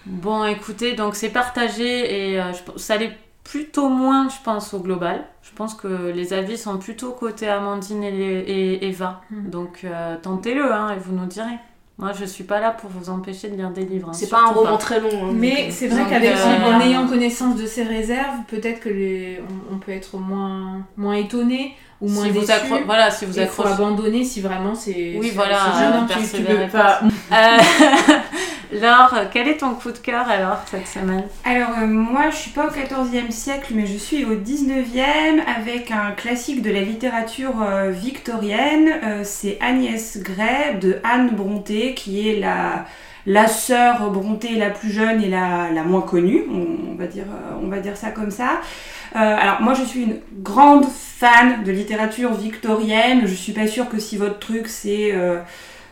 Bon, 0.07 0.45
écoutez, 0.45 0.95
donc 0.95 1.17
c'est 1.17 1.29
partagé 1.31 2.33
et 2.33 2.41
euh, 2.41 2.53
je 2.53 2.79
ça 2.81 2.95
allait 2.95 3.17
plutôt 3.45 3.89
moins, 3.89 4.29
je 4.29 4.37
pense, 4.45 4.73
au 4.75 4.79
global. 4.79 5.25
Je 5.43 5.51
pense 5.55 5.75
que 5.75 6.13
les 6.15 6.33
avis 6.35 6.57
sont 6.59 6.77
plutôt 6.79 7.11
côté 7.13 7.49
Amandine 7.49 8.03
et, 8.05 8.11
et 8.13 8.89
Eva. 8.89 9.23
Donc, 9.31 9.81
euh, 9.85 10.17
tentez-le 10.23 10.73
hein, 10.73 10.91
et 10.95 10.99
vous 10.99 11.15
nous 11.15 11.27
direz. 11.27 11.59
Moi, 12.00 12.12
je 12.19 12.25
suis 12.25 12.45
pas 12.45 12.61
là 12.61 12.71
pour 12.71 12.88
vous 12.90 13.11
empêcher 13.11 13.49
de 13.49 13.57
lire 13.57 13.71
des 13.71 13.85
livres. 13.85 14.11
hein, 14.11 14.12
C'est 14.12 14.28
pas 14.31 14.43
un 14.47 14.52
roman 14.52 14.76
très 14.76 15.00
long. 15.00 15.09
hein, 15.12 15.33
Mais 15.35 15.69
c'est 15.73 15.88
vrai 15.88 16.00
Donc, 16.02 16.11
qu'avec 16.11 16.31
euh, 16.31 16.73
en 16.73 16.81
ayant 16.81 17.09
connaissance 17.09 17.57
de 17.57 17.67
ces 17.67 17.83
réserves, 17.83 18.37
peut-être 18.47 18.78
que 18.81 18.88
les, 18.88 19.40
on, 19.71 19.75
on 19.75 19.78
peut 19.78 19.90
être 19.90 20.17
moins, 20.17 20.83
moins 20.97 21.14
étonné 21.14 21.75
ou 22.00 22.09
moins 22.09 22.23
si 22.26 22.31
vous 22.31 22.40
déçu. 22.40 22.52
accro- 22.52 22.85
voilà, 22.87 23.11
si 23.11 23.25
vous 23.25 23.33
Il 23.37 23.47
faut 23.49 23.62
accrochez. 23.62 23.83
abandonner 23.83 24.23
si 24.25 24.40
vraiment 24.40 24.76
c'est. 24.76 25.17
Oui, 25.19 25.33
voilà, 25.35 25.59
euh, 25.75 25.78
gênant. 25.81 26.07
tu- 26.07 26.43
peux 26.45 26.69
pas- 26.71 27.00
Euh, 27.33 27.59
Laure, 28.71 29.15
quel 29.33 29.49
est 29.49 29.59
ton 29.59 29.75
coup 29.75 29.93
de 29.93 29.99
cœur 29.99 30.29
alors 30.29 30.59
cette 30.71 30.87
semaine? 30.87 31.25
Alors 31.45 31.71
euh, 31.81 31.87
moi 31.87 32.29
je 32.31 32.37
suis 32.37 32.51
pas 32.51 32.67
au 32.67 32.71
14e 32.71 33.31
siècle 33.31 33.73
mais 33.75 33.87
je 33.87 33.97
suis 33.97 34.27
au 34.27 34.35
19e 34.35 35.41
avec 35.47 35.91
un 35.91 36.11
classique 36.11 36.61
de 36.61 36.71
la 36.71 36.83
littérature 36.83 37.63
euh, 37.63 37.91
victorienne. 37.91 38.91
Euh, 39.03 39.21
c'est 39.25 39.57
Agnès 39.63 40.19
Gray 40.19 40.79
de 40.81 40.99
Anne 41.03 41.31
Brontë 41.31 41.95
qui 41.95 42.29
est 42.29 42.39
la, 42.39 42.85
la 43.25 43.47
sœur 43.47 44.11
Brontë 44.11 44.55
la 44.59 44.69
plus 44.69 44.93
jeune 44.93 45.23
et 45.23 45.31
la, 45.31 45.71
moins 45.85 46.03
connue, 46.03 46.45
on, 46.51 46.95
va 46.97 47.07
dire, 47.79 47.97
ça 47.97 48.11
comme 48.11 48.31
ça. 48.31 48.61
Alors 49.15 49.63
moi 49.63 49.73
je 49.73 49.85
suis 49.85 50.03
une 50.03 50.21
grande 50.43 50.85
fan 50.85 51.65
de 51.65 51.73
littérature 51.73 52.35
victorienne. 52.35 53.23
Je 53.25 53.35
suis 53.35 53.53
pas 53.53 53.67
sûre 53.67 53.89
que 53.89 53.99
si 53.99 54.19
votre 54.19 54.39
truc 54.39 54.69
c'est... 54.69 55.15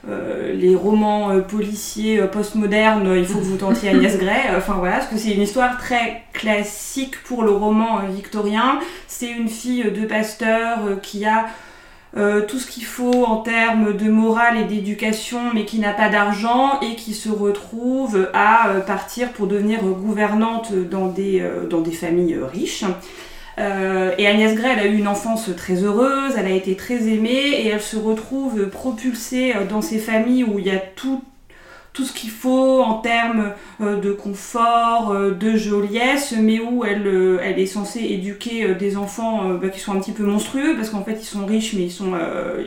euh, 0.09 0.53
les 0.53 0.77
romans 0.77 1.31
euh, 1.31 1.41
policiers 1.41 2.21
euh, 2.21 2.29
postmodernes, 2.29 3.13
il 3.17 3.27
faut 3.27 3.41
que 3.41 3.45
vous 3.45 3.57
tentiez 3.57 3.89
Agnès 3.89 4.17
Gray. 4.19 4.43
Enfin 4.57 4.75
voilà, 4.75 4.99
parce 4.99 5.09
que 5.09 5.17
c'est 5.17 5.33
une 5.33 5.43
histoire 5.43 5.79
très 5.79 6.23
classique 6.33 7.23
pour 7.25 7.43
le 7.43 7.51
roman 7.51 8.01
victorien. 8.09 8.79
C'est 9.09 9.31
une 9.31 9.49
fille 9.49 9.91
de 9.91 10.07
pasteur 10.07 11.01
qui 11.03 11.25
a 11.25 11.47
tout 12.49 12.59
ce 12.59 12.67
qu'il 12.67 12.87
faut 12.87 13.27
en 13.27 13.43
termes 13.43 13.95
de 13.95 14.11
morale 14.11 14.57
et 14.57 14.65
d'éducation, 14.65 15.53
mais 15.53 15.67
qui 15.67 15.79
n'a 15.79 15.93
pas 15.93 16.09
d'argent 16.09 16.81
et 16.81 16.95
qui 16.95 17.13
se 17.13 17.29
retrouve 17.29 18.31
à 18.33 18.71
partir 18.87 19.33
pour 19.33 19.47
devenir 19.47 19.83
gouvernante 19.83 20.73
dans 20.73 21.09
des, 21.09 21.47
dans 21.69 21.83
des 21.83 21.93
familles 21.93 22.39
riches. 22.51 22.85
Euh, 23.59 24.15
et 24.19 24.27
Agnès 24.27 24.55
Gray, 24.55 24.73
elle 24.73 24.81
a 24.81 24.87
eu 24.87 24.97
une 24.99 25.09
enfance 25.09 25.51
très 25.57 25.83
heureuse, 25.83 26.35
elle 26.37 26.47
a 26.47 26.51
été 26.51 26.77
très 26.77 27.09
aimée 27.09 27.63
et 27.63 27.69
elle 27.69 27.81
se 27.81 27.97
retrouve 27.97 28.69
propulsée 28.69 29.55
euh, 29.57 29.65
dans 29.65 29.81
ces 29.81 29.99
familles 29.99 30.45
où 30.45 30.59
il 30.59 30.67
y 30.67 30.71
a 30.71 30.79
tout, 30.79 31.25
tout 31.95 32.05
ce 32.05 32.13
qu'il 32.13 32.29
faut 32.29 32.83
en 32.83 32.99
termes 32.99 33.53
euh, 33.81 33.99
de 33.99 34.13
confort, 34.13 35.15
de 35.15 35.57
joliesse, 35.57 36.35
mais 36.39 36.61
où 36.61 36.85
elle, 36.85 37.41
elle 37.43 37.59
est 37.59 37.67
censée 37.67 38.01
éduquer 38.01 38.75
des 38.75 38.99
enfants 38.99 39.55
bah, 39.55 39.71
qui 39.71 39.81
sont 39.81 39.93
un 39.93 40.01
petit 40.01 40.13
peu 40.13 40.25
monstrueux 40.25 40.75
parce 40.77 40.91
qu'en 40.91 41.03
fait 41.03 41.17
ils 41.21 41.25
sont 41.25 41.47
riches 41.47 41.73
mais 41.73 41.85
ils 41.85 41.91
sont, 41.91 42.13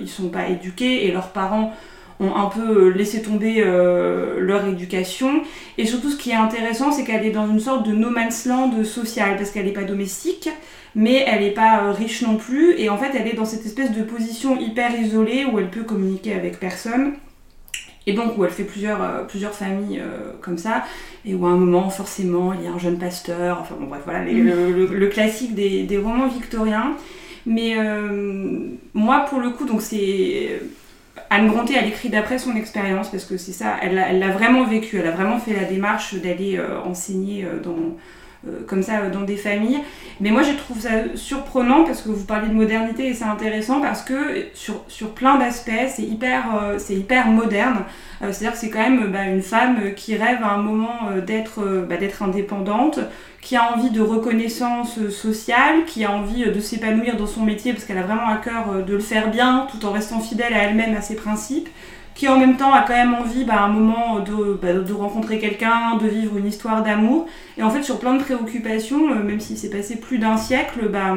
ils 0.02 0.10
sont 0.10 0.30
pas 0.30 0.48
éduqués 0.48 1.06
et 1.06 1.12
leurs 1.12 1.30
parents 1.30 1.74
ont 2.20 2.36
un 2.36 2.48
peu 2.48 2.88
euh, 2.88 2.90
laissé 2.90 3.22
tomber 3.22 3.62
euh, 3.66 4.40
leur 4.40 4.68
éducation. 4.68 5.42
Et 5.78 5.86
surtout, 5.86 6.10
ce 6.10 6.18
qui 6.18 6.32
est 6.32 6.36
intéressant, 6.36 6.92
c'est 6.92 7.04
qu'elle 7.04 7.26
est 7.26 7.32
dans 7.32 7.48
une 7.50 7.60
sorte 7.60 7.88
de 7.88 7.94
no 7.94 8.10
man's 8.10 8.46
land 8.46 8.72
social, 8.84 9.38
parce 9.38 9.52
qu'elle 9.52 9.66
n'est 9.66 9.72
pas 9.74 9.84
domestique, 9.84 10.50
mais 10.96 11.24
elle 11.28 11.42
n'est 11.44 11.52
pas 11.52 11.84
euh, 11.84 11.92
riche 11.92 12.22
non 12.22 12.36
plus. 12.36 12.78
Et 12.78 12.90
en 12.90 12.98
fait, 12.98 13.12
elle 13.18 13.28
est 13.28 13.36
dans 13.36 13.46
cette 13.46 13.66
espèce 13.66 13.92
de 13.92 14.04
position 14.04 14.60
hyper 14.60 15.00
isolée 15.00 15.46
où 15.46 15.60
elle 15.60 15.70
peut 15.70 15.84
communiquer 15.84 16.34
avec 16.34 16.60
personne. 16.60 17.14
Et 18.08 18.14
donc, 18.14 18.38
où 18.38 18.44
elle 18.46 18.52
fait 18.52 18.64
plusieurs, 18.64 19.02
euh, 19.04 19.24
plusieurs 19.24 19.54
familles 19.54 20.00
euh, 20.00 20.32
comme 20.42 20.58
ça, 20.58 20.84
et 21.26 21.36
où 21.36 21.46
à 21.46 21.50
un 21.50 21.58
moment, 21.58 21.90
forcément, 21.90 22.54
il 22.54 22.64
y 22.64 22.68
a 22.68 22.72
un 22.72 22.80
jeune 22.80 22.98
pasteur, 22.98 23.60
enfin 23.62 23.76
bon, 23.80 23.86
bref, 23.88 24.02
voilà, 24.04 24.24
les- 24.26 24.34
le, 24.34 24.72
le- 24.72 24.86
le 24.88 25.08
classique 25.08 25.54
des, 25.54 25.84
des 25.84 25.98
romans 25.98 26.28
victoriens. 26.28 26.96
Mais 27.46 27.76
euh, 27.78 28.60
moi, 28.94 29.26
pour 29.30 29.40
le 29.40 29.52
coup, 29.52 29.66
donc 29.66 29.82
c'est. 29.82 30.60
Anne 31.30 31.48
Brontë, 31.48 31.76
elle 31.76 31.88
écrit 31.88 32.10
d'après 32.10 32.40
son 32.40 32.56
expérience, 32.56 33.10
parce 33.10 33.26
que 33.26 33.38
c'est 33.38 33.52
ça, 33.52 33.76
elle 33.82 34.20
l'a 34.20 34.30
vraiment 34.30 34.66
vécu, 34.66 34.98
elle 34.98 35.08
a 35.08 35.12
vraiment 35.12 35.38
fait 35.38 35.54
la 35.54 35.66
démarche 35.66 36.16
d'aller 36.16 36.58
euh, 36.58 36.82
enseigner 36.82 37.46
euh, 37.46 37.60
dans, 37.60 37.76
euh, 38.48 38.62
comme 38.66 38.82
ça 38.82 39.10
dans 39.10 39.22
des 39.22 39.36
familles. 39.36 39.80
Mais 40.22 40.32
moi, 40.32 40.42
je 40.42 40.54
trouve 40.54 40.80
ça 40.80 40.90
surprenant, 41.14 41.84
parce 41.84 42.02
que 42.02 42.10
vous 42.10 42.26
parlez 42.26 42.48
de 42.48 42.54
modernité, 42.54 43.10
et 43.10 43.14
c'est 43.14 43.26
intéressant, 43.26 43.80
parce 43.80 44.02
que 44.02 44.48
sur, 44.56 44.84
sur 44.88 45.12
plein 45.12 45.38
d'aspects, 45.38 45.72
c'est 45.88 46.02
hyper, 46.02 46.46
c'est 46.80 46.96
hyper 46.96 47.28
moderne. 47.28 47.84
C'est-à-dire 48.22 48.54
que 48.54 48.58
c'est 48.58 48.72
quand 48.72 48.90
même 48.90 49.12
bah, 49.12 49.26
une 49.26 49.44
femme 49.44 49.94
qui 49.96 50.16
rêve 50.16 50.40
à 50.44 50.54
un 50.54 50.62
moment 50.64 51.12
d'être 51.26 51.86
bah, 51.88 51.98
d'être 51.98 52.24
indépendante, 52.24 53.00
qui 53.42 53.56
a 53.56 53.72
envie 53.74 53.90
de 53.90 54.02
reconnaissance 54.02 54.98
euh, 55.00 55.10
sociale, 55.10 55.86
qui 55.86 56.04
a 56.04 56.12
envie 56.12 56.44
euh, 56.44 56.52
de 56.52 56.60
s'épanouir 56.60 57.16
dans 57.18 57.26
son 57.28 57.44
métier 57.44 57.72
parce 57.74 57.86
qu'elle 57.86 57.98
a 57.98 58.04
vraiment 58.04 58.28
à 58.28 58.36
cœur 58.38 58.66
euh, 58.72 58.82
de 58.82 58.94
le 58.94 59.00
faire 59.00 59.32
bien 59.32 59.68
tout 59.72 59.86
en 59.86 59.92
restant 59.92 60.20
fidèle 60.20 60.54
à 60.54 60.64
elle-même, 60.64 60.96
à 60.96 61.02
ses 61.02 61.16
principes, 61.16 61.70
qui 62.16 62.28
en 62.28 62.38
même 62.38 62.58
temps 62.58 62.74
a 62.74 62.82
quand 62.82 62.94
même 62.96 63.14
envie 63.14 63.46
bah, 63.46 63.54
à 63.60 63.64
un 63.64 63.70
moment 63.70 64.20
de, 64.20 64.60
bah, 64.62 64.74
de 64.74 64.94
rencontrer 64.94 65.40
quelqu'un, 65.40 65.96
de 66.02 66.08
vivre 66.08 66.38
une 66.38 66.48
histoire 66.48 66.84
d'amour. 66.84 67.28
Et 67.58 67.64
en 67.64 67.70
fait 67.70 67.82
sur 67.84 67.98
plein 68.00 68.16
de 68.16 68.22
préoccupations, 68.22 69.08
même 69.16 69.40
s'il 69.40 69.58
s'est 69.58 69.70
passé 69.70 69.96
plus 69.96 70.18
d'un 70.20 70.36
siècle, 70.36 70.90
bah, 70.92 71.16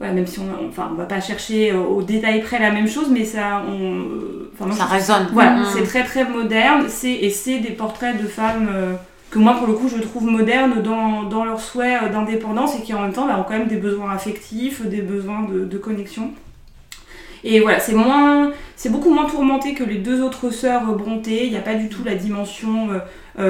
ouais, 0.00 0.12
même 0.12 0.26
si 0.28 0.38
on, 0.38 0.68
enfin, 0.68 0.90
on 0.92 0.94
va 0.94 1.06
pas 1.06 1.20
chercher 1.20 1.72
au 1.72 2.02
détail 2.02 2.40
près 2.40 2.60
la 2.60 2.70
même 2.70 2.86
chose, 2.86 3.08
mais 3.10 3.24
ça, 3.24 3.62
on, 3.68 4.04
enfin, 4.54 4.66
moi, 4.66 4.76
Ça 4.76 4.84
résonne. 4.84 5.26
voilà, 5.32 5.56
Mm. 5.56 5.64
c'est 5.74 5.82
très 5.82 6.04
très 6.04 6.24
moderne, 6.24 6.84
c'est, 6.88 7.12
et 7.12 7.30
c'est 7.30 7.58
des 7.58 7.70
portraits 7.72 8.16
de 8.22 8.28
femmes 8.28 8.68
euh, 8.72 8.94
que 9.30 9.38
moi 9.38 9.54
pour 9.54 9.66
le 9.66 9.74
coup 9.74 9.88
je 9.88 10.00
trouve 10.00 10.24
modernes 10.24 10.82
dans, 10.82 11.44
leur 11.44 11.60
souhait 11.60 12.08
d'indépendance 12.10 12.76
et 12.78 12.82
qui 12.82 12.94
en 12.94 13.02
même 13.02 13.12
temps 13.12 13.26
bah, 13.26 13.38
ont 13.38 13.42
quand 13.42 13.58
même 13.58 13.68
des 13.68 13.76
besoins 13.76 14.12
affectifs, 14.12 14.86
des 14.86 15.02
besoins 15.02 15.42
de, 15.42 15.64
de 15.64 15.78
connexion. 15.78 16.32
Et 17.44 17.60
voilà, 17.60 17.78
c'est 17.78 17.94
moins, 17.94 18.50
c'est 18.74 18.90
beaucoup 18.90 19.12
moins 19.12 19.26
tourmenté 19.26 19.74
que 19.74 19.84
les 19.84 19.98
deux 19.98 20.20
autres 20.20 20.50
sœurs 20.50 20.84
Brontë. 20.96 21.44
Il 21.44 21.50
n'y 21.50 21.56
a 21.56 21.60
pas 21.60 21.74
du 21.74 21.88
tout 21.88 22.02
la 22.02 22.16
dimension 22.16 22.90
euh, 22.90 22.98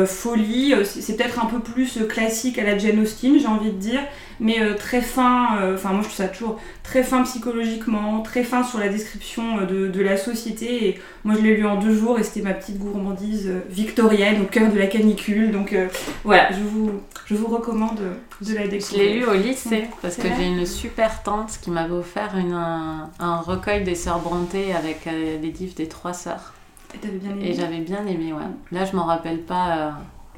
folie. 0.07 0.75
Euh, 0.75 0.85
C'est, 0.85 1.17
peut-être 1.17 1.43
un 1.43 1.47
peu 1.47 1.61
plus 1.61 1.99
euh, 1.99 2.07
classique 2.07 2.59
à 2.59 2.65
la 2.65 2.77
Jane 2.77 2.99
Austen, 3.01 3.39
j'ai 3.39 3.47
envie 3.47 3.71
de 3.71 3.79
dire, 3.79 4.01
mais 4.41 4.61
euh, 4.61 4.75
très 4.75 5.01
fin. 5.01 5.59
euh, 5.61 5.75
Enfin, 5.77 5.91
moi 5.91 6.01
je 6.03 6.09
trouve 6.09 6.17
ça 6.17 6.29
toujours 6.29 6.59
très 6.83 7.03
fin 7.05 7.23
psychologiquement, 7.23 8.21
très 8.23 8.43
fin 8.43 8.65
sur 8.65 8.79
la 8.79 8.89
description 8.89 9.61
euh, 9.61 9.67
de, 9.67 9.87
de 9.89 10.01
la 10.03 10.17
société. 10.17 10.89
Et 10.89 11.01
moi 11.25 11.35
je 11.37 11.43
l'ai 11.43 11.57
lu 11.57 11.67
en 11.67 11.77
deux 11.77 11.95
jours 11.95 12.19
et 12.19 12.23
c'était 12.25 12.43
ma 12.43 12.53
petite 12.55 12.79
gourmandise 12.79 13.47
euh, 13.49 13.61
victorienne 13.71 14.43
au 14.43 14.47
cœur 14.47 14.73
de 14.73 14.79
la 14.79 14.87
canicule. 14.87 15.53
Donc 15.53 15.73
euh, 15.73 15.87
voilà, 16.25 16.51
je 16.53 16.61
vous, 16.63 16.91
je 17.27 17.35
vous 17.35 17.47
recommande 17.47 18.01
de 18.41 18.55
la 18.55 18.65
Je 18.65 18.69
découvrir. 18.71 19.03
l'ai 19.05 19.15
lu 19.15 19.25
au 19.25 19.35
lycée 19.35 19.85
parce 20.03 20.17
que 20.17 20.29
j'ai 20.37 20.47
une 20.47 20.67
super 20.67 21.23
tante 21.23 21.59
qui 21.63 21.71
m'avait 21.71 21.95
offert 21.95 22.37
une, 22.37 22.53
un, 22.53 23.11
un 23.21 23.37
recueil 23.41 23.85
des 23.85 23.95
sœurs 23.95 24.19
Brontë 24.19 24.73
avec 24.77 25.07
euh, 25.07 25.39
les 25.41 25.51
livres 25.53 25.75
des 25.77 25.89
trois 25.89 26.13
sœurs. 26.13 26.53
Et 26.95 26.99
t'avais 26.99 27.19
bien 27.19 27.31
aimé 27.33 27.49
Et 27.49 27.53
j'avais 27.55 27.79
bien 27.81 28.07
aimé, 28.07 28.33
ouais. 28.33 28.43
Là, 28.73 28.85
je 28.85 28.97
m'en 28.97 29.05
rappelle 29.05 29.41
pas 29.43 29.77
euh, 29.79 29.91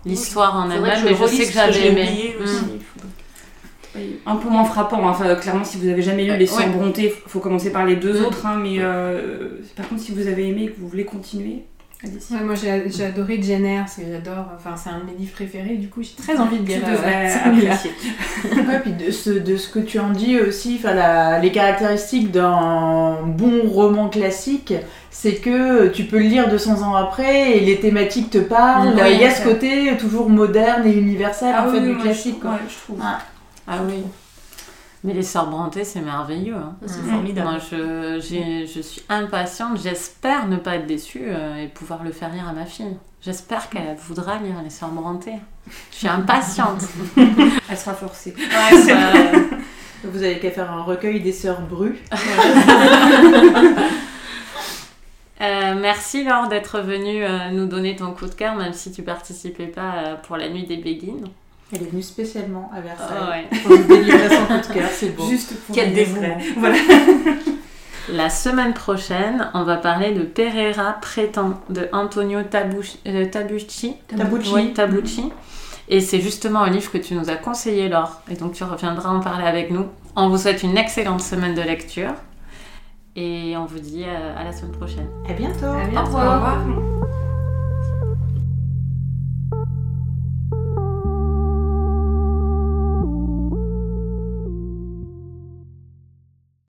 l'histoire 0.04 0.56
en 0.56 0.70
elle-même, 0.70 1.04
mais 1.04 1.14
je 1.14 1.26
sais 1.26 1.46
que 1.46 1.52
j'avais 1.52 1.86
aimé. 1.88 2.34
Mm. 2.40 2.44
Oui, 3.96 4.16
Un 4.26 4.36
peu 4.36 4.48
moins 4.50 4.64
frappant, 4.64 5.06
hein. 5.08 5.12
enfin 5.12 5.34
clairement 5.36 5.64
si 5.64 5.78
vous 5.78 5.88
avez 5.88 6.02
jamais 6.02 6.24
lu 6.24 6.30
Euh, 6.32 6.36
les 6.36 6.46
sœurs 6.46 6.58
ouais. 6.66 6.68
Brontë, 6.68 7.10
faut 7.26 7.40
commencer 7.40 7.72
par 7.72 7.86
les 7.86 7.96
deux 7.96 8.20
Mm. 8.20 8.24
autres, 8.26 8.44
hein, 8.46 8.58
mais 8.62 8.76
euh, 8.78 9.60
par 9.76 9.88
contre 9.88 10.02
si 10.02 10.12
vous 10.12 10.26
avez 10.26 10.48
aimé 10.48 10.64
et 10.64 10.70
que 10.70 10.78
vous 10.78 10.88
voulez 10.88 11.04
continuer. 11.06 11.64
Ouais, 12.04 12.40
moi 12.44 12.54
j'ai 12.54 13.04
adoré 13.04 13.40
Jane 13.42 13.64
Eyre, 13.64 13.80
parce 13.82 13.96
que 13.96 14.02
j'adore, 14.08 14.46
enfin 14.56 14.76
c'est 14.76 14.90
un 14.90 15.00
de 15.00 15.06
mes 15.06 15.18
livres 15.18 15.32
préférés, 15.32 15.74
du 15.74 15.88
coup 15.88 16.00
j'ai 16.00 16.14
très 16.16 16.38
envie 16.38 16.60
de 16.60 16.64
lire 16.66 16.78
devrais 16.78 17.26
euh. 17.26 18.54
Ouais, 18.68 18.78
puis 18.80 18.92
de 18.92 19.10
ce, 19.10 19.30
de 19.30 19.56
ce 19.56 19.68
que 19.68 19.80
tu 19.80 19.98
en 19.98 20.10
dis 20.10 20.38
aussi, 20.38 20.76
enfin, 20.78 20.94
la- 20.94 21.40
les 21.40 21.50
caractéristiques 21.50 22.30
d'un 22.30 23.22
bon 23.26 23.62
roman 23.68 24.08
classique, 24.10 24.74
c'est 25.10 25.34
que 25.36 25.88
tu 25.88 26.04
peux 26.04 26.18
le 26.18 26.26
lire 26.26 26.48
200 26.48 26.82
ans 26.82 26.94
après 26.94 27.56
et 27.56 27.60
les 27.64 27.80
thématiques 27.80 28.30
te 28.30 28.38
parlent. 28.38 28.94
Oui, 28.94 29.14
Il 29.14 29.20
y 29.20 29.24
a 29.24 29.34
ce 29.34 29.42
côté 29.42 29.96
toujours 29.98 30.30
moderne 30.30 30.86
et 30.86 30.92
universel 30.92 31.52
en 31.52 31.68
fait 31.72 31.80
oui, 31.80 31.94
du 31.94 31.96
classique. 31.96 32.36
je, 32.36 32.42
quoi. 32.42 32.50
ouais, 32.52 32.58
je 32.68 32.74
trouve. 32.76 33.00
Ah. 33.02 33.18
Ah 33.66 33.78
oui. 33.84 34.04
Mais 35.04 35.12
les 35.14 35.22
sœurs 35.22 35.48
Brontë, 35.48 35.84
c'est 35.84 36.00
merveilleux. 36.00 36.56
hein. 36.56 36.74
C'est 36.86 37.02
formidable. 37.08 37.48
Moi, 37.48 37.58
je, 37.70 38.18
je 38.20 38.80
suis 38.80 39.02
impatiente. 39.08 39.78
J'espère 39.80 40.48
ne 40.48 40.56
pas 40.56 40.74
être 40.76 40.86
déçue 40.86 41.22
euh, 41.26 41.56
et 41.62 41.68
pouvoir 41.68 42.02
le 42.02 42.10
faire 42.10 42.32
lire 42.32 42.48
à 42.48 42.52
ma 42.52 42.66
fille. 42.66 42.96
J'espère 43.22 43.68
qu'elle 43.70 43.96
voudra 43.96 44.38
lire 44.38 44.56
les 44.62 44.70
sœurs 44.70 44.88
Brontë. 44.90 45.32
Je 45.92 45.96
suis 45.96 46.08
impatiente. 46.08 46.82
Elle 47.70 47.76
sera 47.76 47.94
forcée. 47.94 48.34
Ouais, 48.36 48.76
ça- 48.82 49.12
Vous 50.04 50.22
avez 50.22 50.38
qu'à 50.38 50.50
faire 50.52 50.70
un 50.70 50.82
recueil 50.82 51.20
des 51.20 51.32
sœurs 51.32 51.60
Bru. 51.60 51.96
Euh, 55.40 55.74
merci 55.80 56.24
Laure 56.24 56.48
d'être 56.48 56.80
venue 56.80 57.24
euh, 57.24 57.50
nous 57.52 57.66
donner 57.66 57.94
ton 57.94 58.12
coup 58.12 58.26
de 58.26 58.34
cœur, 58.34 58.56
même 58.56 58.72
si 58.72 58.90
tu 58.90 59.02
participais 59.02 59.68
pas 59.68 59.92
euh, 59.94 60.14
pour 60.16 60.36
la 60.36 60.48
nuit 60.48 60.66
des 60.66 60.76
béguines. 60.78 61.28
Elle 61.72 61.82
est 61.82 61.90
venue 61.90 62.02
spécialement 62.02 62.70
à 62.74 62.80
Versailles 62.80 63.08
Ah 63.20 63.30
ouais. 63.52 63.58
pour 63.62 63.70
nous 63.78 63.84
délivrer 63.84 64.28
son 64.30 64.46
coup 64.46 64.68
de 64.68 64.74
cœur, 64.74 64.88
c'est 64.90 65.14
beau. 65.14 65.28
Juste 65.28 65.54
pour 65.66 65.74
Quel 65.74 65.92
dévouement. 65.92 66.38
Voilà. 66.56 66.76
La 68.10 68.30
semaine 68.30 68.72
prochaine, 68.72 69.50
on 69.52 69.64
va 69.64 69.76
parler 69.76 70.12
de 70.12 70.22
Pereira 70.22 70.96
Prétend 71.02 71.60
de 71.68 71.88
Antonio 71.92 72.42
Tabucci. 72.42 72.98
euh, 73.06 73.26
Tabucci. 73.26 73.96
Tabucci. 74.08 74.50
Oui, 74.54 74.72
Tabucci. 74.72 75.30
Et 75.90 76.00
c'est 76.00 76.20
justement 76.20 76.60
un 76.62 76.70
livre 76.70 76.90
que 76.90 76.96
tu 76.98 77.14
nous 77.14 77.28
as 77.28 77.36
conseillé, 77.36 77.88
Laure. 77.90 78.22
Et 78.30 78.34
donc 78.34 78.52
tu 78.54 78.64
reviendras 78.64 79.10
en 79.10 79.20
parler 79.20 79.44
avec 79.46 79.70
nous. 79.70 79.86
On 80.16 80.30
vous 80.30 80.38
souhaite 80.38 80.62
une 80.62 80.78
excellente 80.78 81.20
semaine 81.20 81.54
de 81.54 81.60
lecture. 81.62 82.12
Et 83.14 83.54
on 83.58 83.66
vous 83.66 83.78
dit 83.78 84.04
euh, 84.06 84.40
à 84.40 84.44
la 84.44 84.52
semaine 84.52 84.72
prochaine. 84.72 85.08
À 85.28 85.32
bientôt. 85.34 85.66
À 85.66 85.84
Au 85.84 85.88
bientôt. 85.90 86.06
revoir. 86.06 86.97